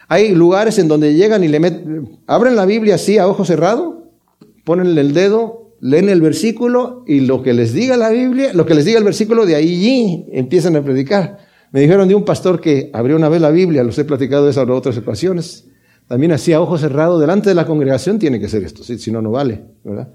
[0.09, 4.11] Hay lugares en donde llegan y le meten, abren la Biblia así a ojo cerrado,
[4.65, 8.73] ponen el dedo, leen el versículo y lo que les diga la Biblia, lo que
[8.73, 11.39] les diga el versículo, de ahí empiezan a predicar.
[11.73, 14.59] Me dijeron de un pastor que abrió una vez la Biblia, los he platicado de
[14.59, 15.67] en otras ocasiones,
[16.07, 19.21] también así a ojo cerrado, delante de la congregación tiene que ser esto, si no,
[19.21, 20.13] no vale, ¿verdad?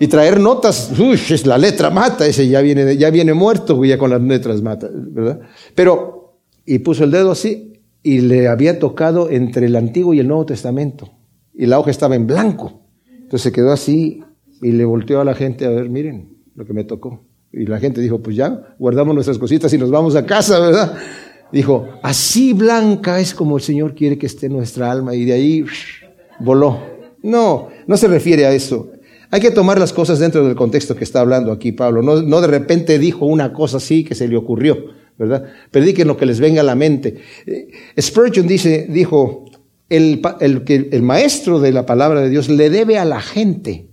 [0.00, 3.98] Y traer notas, uy, es la letra mata, ese ya viene, ya viene muerto, ya
[3.98, 5.40] con las letras mata, ¿verdad?
[5.74, 10.28] Pero, y puso el dedo así, y le había tocado entre el Antiguo y el
[10.28, 11.10] Nuevo Testamento.
[11.52, 12.82] Y la hoja estaba en blanco.
[13.08, 14.22] Entonces se quedó así
[14.62, 17.24] y le volteó a la gente a ver, miren lo que me tocó.
[17.52, 20.96] Y la gente dijo, pues ya, guardamos nuestras cositas y nos vamos a casa, ¿verdad?
[21.52, 25.14] Dijo, así blanca es como el Señor quiere que esté nuestra alma.
[25.14, 25.64] Y de ahí
[26.40, 26.80] voló.
[27.22, 28.90] No, no se refiere a eso.
[29.30, 32.02] Hay que tomar las cosas dentro del contexto que está hablando aquí Pablo.
[32.02, 34.76] No, no de repente dijo una cosa así que se le ocurrió,
[35.18, 35.44] ¿verdad?
[35.70, 37.16] Prediquen lo que les venga a la mente.
[37.46, 37.68] Eh,
[38.00, 39.44] Spurgeon dice, dijo,
[39.88, 43.88] el, el, el maestro de la palabra de Dios le debe a la gente,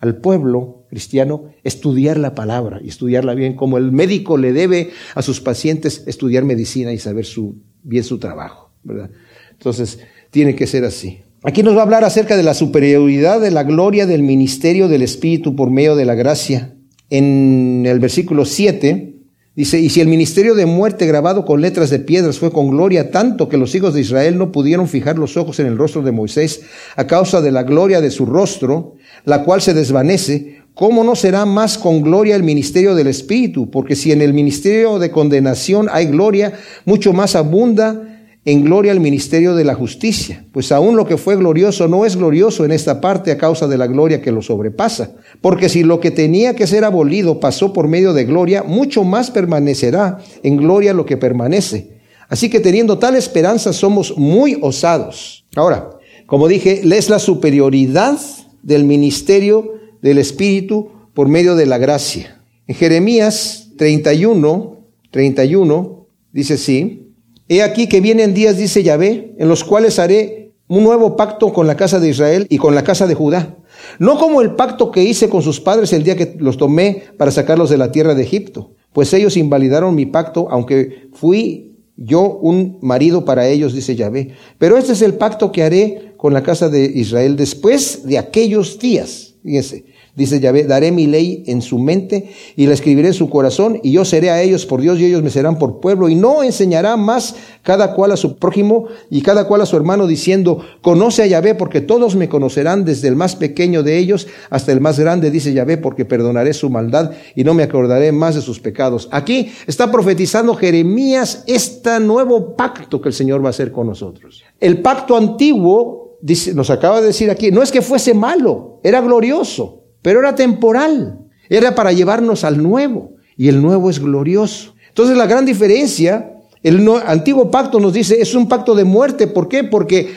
[0.00, 5.22] al pueblo cristiano, estudiar la palabra y estudiarla bien, como el médico le debe a
[5.22, 9.10] sus pacientes estudiar medicina y saber su, bien su trabajo, ¿verdad?
[9.52, 9.98] Entonces,
[10.30, 11.20] tiene que ser así.
[11.46, 15.02] Aquí nos va a hablar acerca de la superioridad de la gloria del ministerio del
[15.02, 16.74] Espíritu por medio de la gracia.
[17.10, 19.14] En el versículo 7
[19.54, 23.10] dice, y si el ministerio de muerte grabado con letras de piedras fue con gloria
[23.10, 26.12] tanto que los hijos de Israel no pudieron fijar los ojos en el rostro de
[26.12, 26.62] Moisés
[26.96, 31.46] a causa de la gloria de su rostro, la cual se desvanece, ¿cómo no será
[31.46, 33.70] más con gloria el ministerio del Espíritu?
[33.70, 36.52] Porque si en el ministerio de condenación hay gloria,
[36.84, 38.10] mucho más abunda
[38.46, 42.16] en gloria al ministerio de la justicia, pues aún lo que fue glorioso no es
[42.16, 45.12] glorioso en esta parte a causa de la gloria que lo sobrepasa.
[45.40, 49.30] Porque si lo que tenía que ser abolido pasó por medio de gloria, mucho más
[49.30, 51.94] permanecerá en gloria lo que permanece.
[52.28, 55.46] Así que teniendo tal esperanza somos muy osados.
[55.56, 55.90] Ahora,
[56.26, 58.18] como dije, es la superioridad
[58.64, 62.42] del ministerio del Espíritu por medio de la gracia.
[62.66, 64.78] En Jeremías 31,
[65.10, 67.12] 31, dice así,
[67.48, 71.66] He aquí que vienen días, dice Yahvé, en los cuales haré un nuevo pacto con
[71.66, 73.56] la casa de Israel y con la casa de Judá.
[73.98, 77.30] No como el pacto que hice con sus padres el día que los tomé para
[77.30, 82.78] sacarlos de la tierra de Egipto, pues ellos invalidaron mi pacto, aunque fui yo un
[82.82, 84.34] marido para ellos, dice Yahvé.
[84.58, 88.78] Pero este es el pacto que haré con la casa de Israel después de aquellos
[88.78, 89.34] días.
[89.42, 89.84] Fíjense,
[90.16, 93.90] Dice Yahvé, daré mi ley en su mente y la escribiré en su corazón y
[93.90, 96.96] yo seré a ellos por Dios y ellos me serán por pueblo y no enseñará
[96.96, 101.26] más cada cual a su prójimo y cada cual a su hermano diciendo, conoce a
[101.26, 105.32] Yahvé porque todos me conocerán desde el más pequeño de ellos hasta el más grande,
[105.32, 109.08] dice Yahvé, porque perdonaré su maldad y no me acordaré más de sus pecados.
[109.10, 114.44] Aquí está profetizando Jeremías este nuevo pacto que el Señor va a hacer con nosotros.
[114.60, 119.00] El pacto antiguo, dice, nos acaba de decir aquí, no es que fuese malo, era
[119.00, 124.74] glorioso pero era temporal, era para llevarnos al nuevo, y el nuevo es glorioso.
[124.88, 129.48] Entonces la gran diferencia, el antiguo pacto nos dice, es un pacto de muerte, ¿por
[129.48, 129.64] qué?
[129.64, 130.14] Porque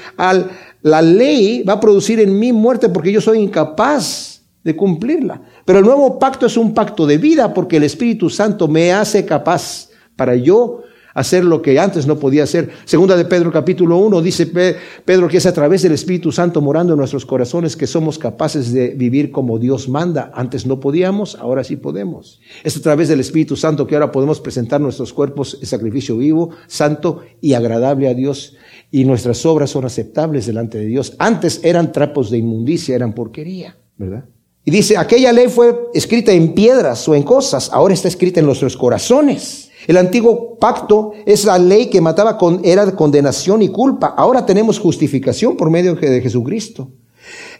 [0.81, 5.41] la ley va a producir en mí muerte porque yo soy incapaz de cumplirla.
[5.63, 9.25] Pero el nuevo pacto es un pacto de vida porque el Espíritu Santo me hace
[9.25, 10.81] capaz para yo
[11.17, 12.69] hacer lo que antes no podía hacer.
[12.85, 16.93] Segunda de Pedro capítulo 1 dice Pedro que es a través del Espíritu Santo morando
[16.93, 20.31] en nuestros corazones que somos capaces de vivir como Dios manda.
[20.35, 22.39] Antes no podíamos, ahora sí podemos.
[22.63, 26.51] Es a través del Espíritu Santo que ahora podemos presentar nuestros cuerpos en sacrificio vivo,
[26.67, 28.55] santo y agradable a Dios.
[28.91, 31.15] Y nuestras obras son aceptables delante de Dios.
[31.17, 34.25] Antes eran trapos de inmundicia, eran porquería, ¿verdad?
[34.63, 38.45] Y dice, aquella ley fue escrita en piedras o en cosas, ahora está escrita en
[38.45, 39.66] nuestros corazones.
[39.87, 44.13] El antiguo pacto es la ley que mataba con, era condenación y culpa.
[44.17, 46.91] Ahora tenemos justificación por medio de Jesucristo.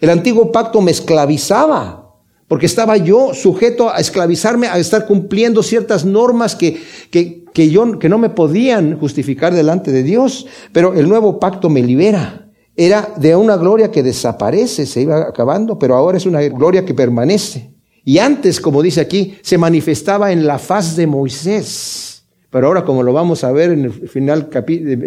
[0.02, 2.16] El antiguo pacto me esclavizaba,
[2.50, 7.98] porque estaba yo sujeto a esclavizarme, a estar cumpliendo ciertas normas que, que, que, yo,
[7.98, 10.48] que no me podían justificar delante de Dios.
[10.74, 12.50] Pero el nuevo pacto me libera.
[12.76, 16.94] Era de una gloria que desaparece, se iba acabando, pero ahora es una gloria que
[16.94, 17.72] permanece.
[18.04, 22.07] Y antes, como dice aquí, se manifestaba en la faz de Moisés.
[22.50, 24.50] Pero ahora, como lo vamos a ver en el final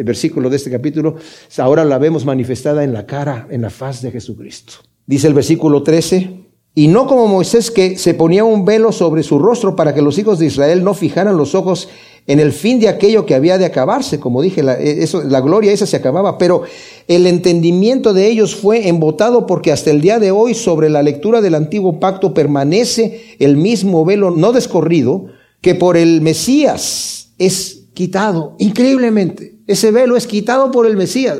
[0.05, 1.17] versículo de este capítulo,
[1.59, 4.75] ahora la vemos manifestada en la cara, en la faz de Jesucristo.
[5.07, 6.41] Dice el versículo 13,
[6.75, 10.19] y no como Moisés que se ponía un velo sobre su rostro para que los
[10.19, 11.89] hijos de Israel no fijaran los ojos
[12.27, 15.41] en el fin de aquello que había de acabarse, como dije, la, e, eso, la
[15.41, 16.63] gloria esa se acababa, pero
[17.09, 21.41] el entendimiento de ellos fue embotado porque hasta el día de hoy sobre la lectura
[21.41, 25.27] del antiguo pacto permanece el mismo velo no descorrido
[25.61, 29.57] que por el Mesías es quitado, increíblemente.
[29.67, 31.39] Ese velo es quitado por el Mesías.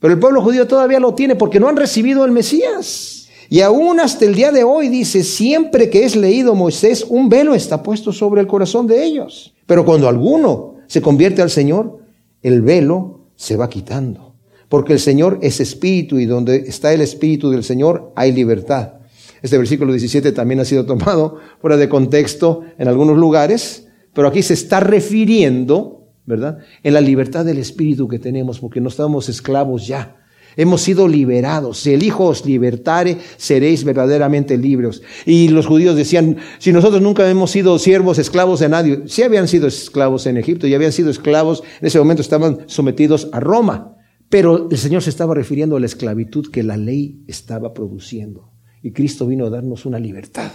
[0.00, 3.28] Pero el pueblo judío todavía lo tiene porque no han recibido el Mesías.
[3.48, 7.54] Y aún hasta el día de hoy dice, siempre que es leído Moisés, un velo
[7.54, 9.54] está puesto sobre el corazón de ellos.
[9.64, 11.98] Pero cuando alguno se convierte al Señor,
[12.42, 14.34] el velo se va quitando.
[14.68, 18.94] Porque el Señor es espíritu y donde está el espíritu del Señor hay libertad.
[19.40, 23.87] Este versículo 17 también ha sido tomado fuera de contexto en algunos lugares,
[24.18, 26.58] pero aquí se está refiriendo, ¿verdad?
[26.82, 30.16] En la libertad del espíritu que tenemos, porque no estamos esclavos ya.
[30.56, 31.78] Hemos sido liberados.
[31.78, 35.02] Si el Hijo os libertare, seréis verdaderamente libres.
[35.24, 39.46] Y los judíos decían, si nosotros nunca hemos sido siervos, esclavos de nadie, si habían
[39.46, 43.98] sido esclavos en Egipto y habían sido esclavos, en ese momento estaban sometidos a Roma.
[44.28, 48.50] Pero el Señor se estaba refiriendo a la esclavitud que la ley estaba produciendo.
[48.82, 50.50] Y Cristo vino a darnos una libertad.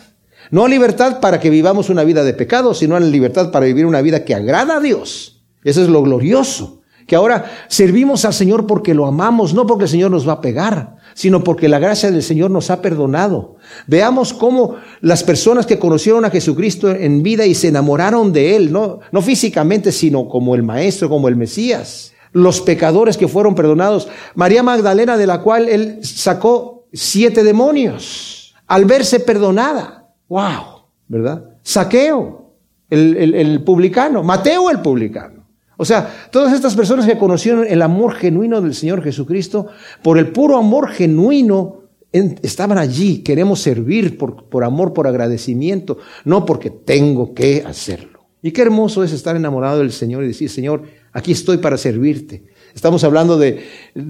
[0.52, 4.02] No libertad para que vivamos una vida de pecado, sino en libertad para vivir una
[4.02, 5.44] vida que agrada a Dios.
[5.64, 6.82] Eso es lo glorioso.
[7.08, 10.41] Que ahora servimos al Señor porque lo amamos, no porque el Señor nos va a
[10.41, 13.58] pegar, sino porque la gracia del Señor nos ha perdonado.
[13.88, 18.72] Veamos cómo las personas que conocieron a Jesucristo en vida y se enamoraron de Él,
[18.72, 22.14] no, no físicamente, sino como el Maestro, como el Mesías.
[22.32, 24.08] Los pecadores que fueron perdonados.
[24.34, 30.03] María Magdalena, de la cual Él sacó siete demonios, al verse perdonada.
[30.34, 30.86] ¡Wow!
[31.09, 31.57] ¿Verdad?
[31.61, 32.55] Saqueo,
[32.89, 35.45] el, publicano, Mateo el publicano.
[35.77, 39.67] O sea, todas estas personas que conocieron el amor genuino del Señor Jesucristo,
[40.01, 43.19] por el puro amor genuino, estaban allí.
[43.19, 48.25] Queremos servir por, por amor, por agradecimiento, no porque tengo que hacerlo.
[48.41, 50.81] Y qué hermoso es estar enamorado del Señor y decir, Señor,
[51.11, 52.43] aquí estoy para servirte.
[52.76, 53.63] Estamos hablando de,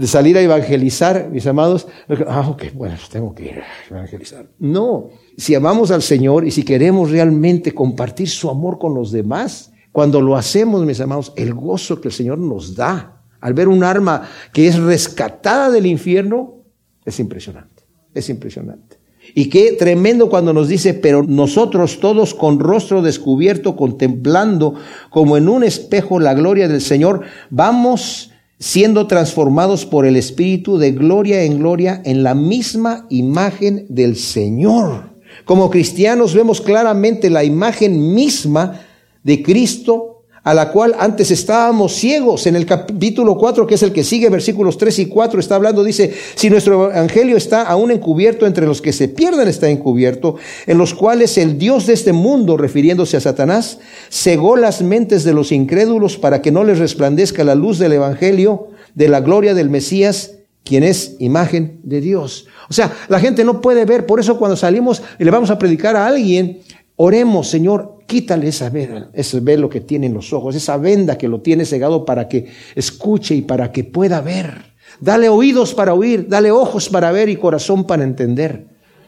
[0.03, 1.87] salir a evangelizar, mis amados.
[2.27, 4.47] Ah, ok, bueno, tengo que ir a evangelizar.
[4.59, 9.71] No, si amamos al Señor y si queremos realmente compartir su amor con los demás,
[9.91, 13.83] cuando lo hacemos, mis amados, el gozo que el Señor nos da al ver un
[13.83, 16.61] arma que es rescatada del infierno,
[17.05, 17.83] Es impresionante,
[18.13, 18.97] es impresionante.
[19.35, 24.75] Y qué tremendo cuando nos dice, pero nosotros todos con rostro descubierto, contemplando
[25.09, 30.91] como en un espejo la gloria del Señor, vamos siendo transformados por el Espíritu de
[30.91, 35.11] gloria en gloria en la misma imagen del Señor.
[35.45, 38.81] Como cristianos vemos claramente la imagen misma
[39.23, 40.12] de Cristo
[40.43, 42.45] a la cual antes estábamos ciegos.
[42.47, 45.83] En el capítulo 4, que es el que sigue, versículos 3 y 4, está hablando,
[45.83, 50.35] dice, si nuestro evangelio está aún encubierto entre los que se pierden, está encubierto,
[50.67, 53.79] en los cuales el Dios de este mundo, refiriéndose a Satanás,
[54.09, 58.67] cegó las mentes de los incrédulos para que no les resplandezca la luz del evangelio
[58.95, 60.31] de la gloria del Mesías,
[60.63, 62.47] quien es imagen de Dios.
[62.69, 65.57] O sea, la gente no puede ver, por eso cuando salimos y le vamos a
[65.57, 66.59] predicar a alguien,
[66.95, 71.27] oremos, Señor, Quítale esa vela, ese velo que tiene en los ojos, esa venda que
[71.27, 72.45] lo tiene cegado para que
[72.75, 74.53] escuche y para que pueda ver.
[75.01, 78.67] Dale oídos para oír, dale ojos para ver y corazón para entender.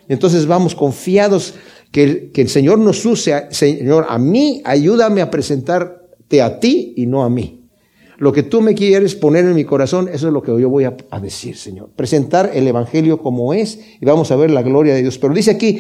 [0.10, 1.54] Entonces vamos confiados
[1.92, 3.46] que, el Señor nos use.
[3.52, 7.70] Señor, a mí ayúdame a presentarte a ti y no a mí.
[8.18, 10.86] Lo que tú me quieres poner en mi corazón, eso es lo que yo voy
[10.86, 11.92] a, a decir, Señor.
[11.96, 15.20] Presentar el Evangelio como es y vamos a ver la gloria de Dios.
[15.20, 15.80] Pero dice aquí,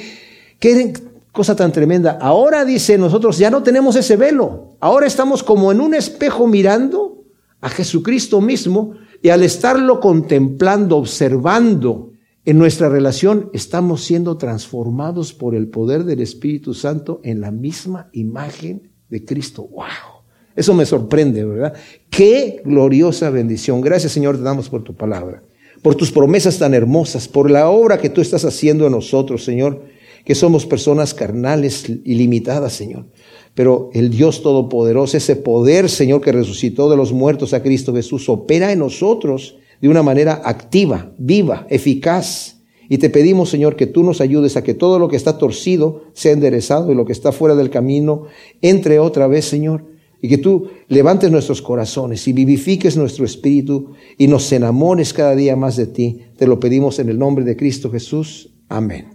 [0.59, 0.93] que
[1.35, 2.17] cosa tan tremenda.
[2.19, 4.77] Ahora dice, nosotros ya no tenemos ese velo.
[4.79, 7.25] Ahora estamos como en un espejo mirando
[7.59, 12.13] a Jesucristo mismo y al estarlo contemplando, observando
[12.45, 18.09] en nuestra relación, estamos siendo transformados por el poder del Espíritu Santo en la misma
[18.13, 19.67] imagen de Cristo.
[19.67, 20.23] ¡Wow!
[20.55, 21.73] Eso me sorprende, ¿verdad?
[22.09, 23.81] Qué gloriosa bendición.
[23.81, 25.43] Gracias Señor, te damos por tu palabra,
[25.81, 29.94] por tus promesas tan hermosas, por la obra que tú estás haciendo en nosotros, Señor
[30.25, 33.05] que somos personas carnales y limitadas, Señor.
[33.53, 38.27] Pero el Dios Todopoderoso, ese poder, Señor, que resucitó de los muertos a Cristo Jesús,
[38.27, 42.57] opera en nosotros de una manera activa, viva, eficaz.
[42.89, 46.03] Y te pedimos, Señor, que tú nos ayudes a que todo lo que está torcido
[46.13, 48.23] sea enderezado y lo que está fuera del camino
[48.61, 49.85] entre otra vez, Señor.
[50.21, 55.55] Y que tú levantes nuestros corazones y vivifiques nuestro espíritu y nos enamores cada día
[55.55, 56.21] más de ti.
[56.35, 58.49] Te lo pedimos en el nombre de Cristo Jesús.
[58.69, 59.14] Amén.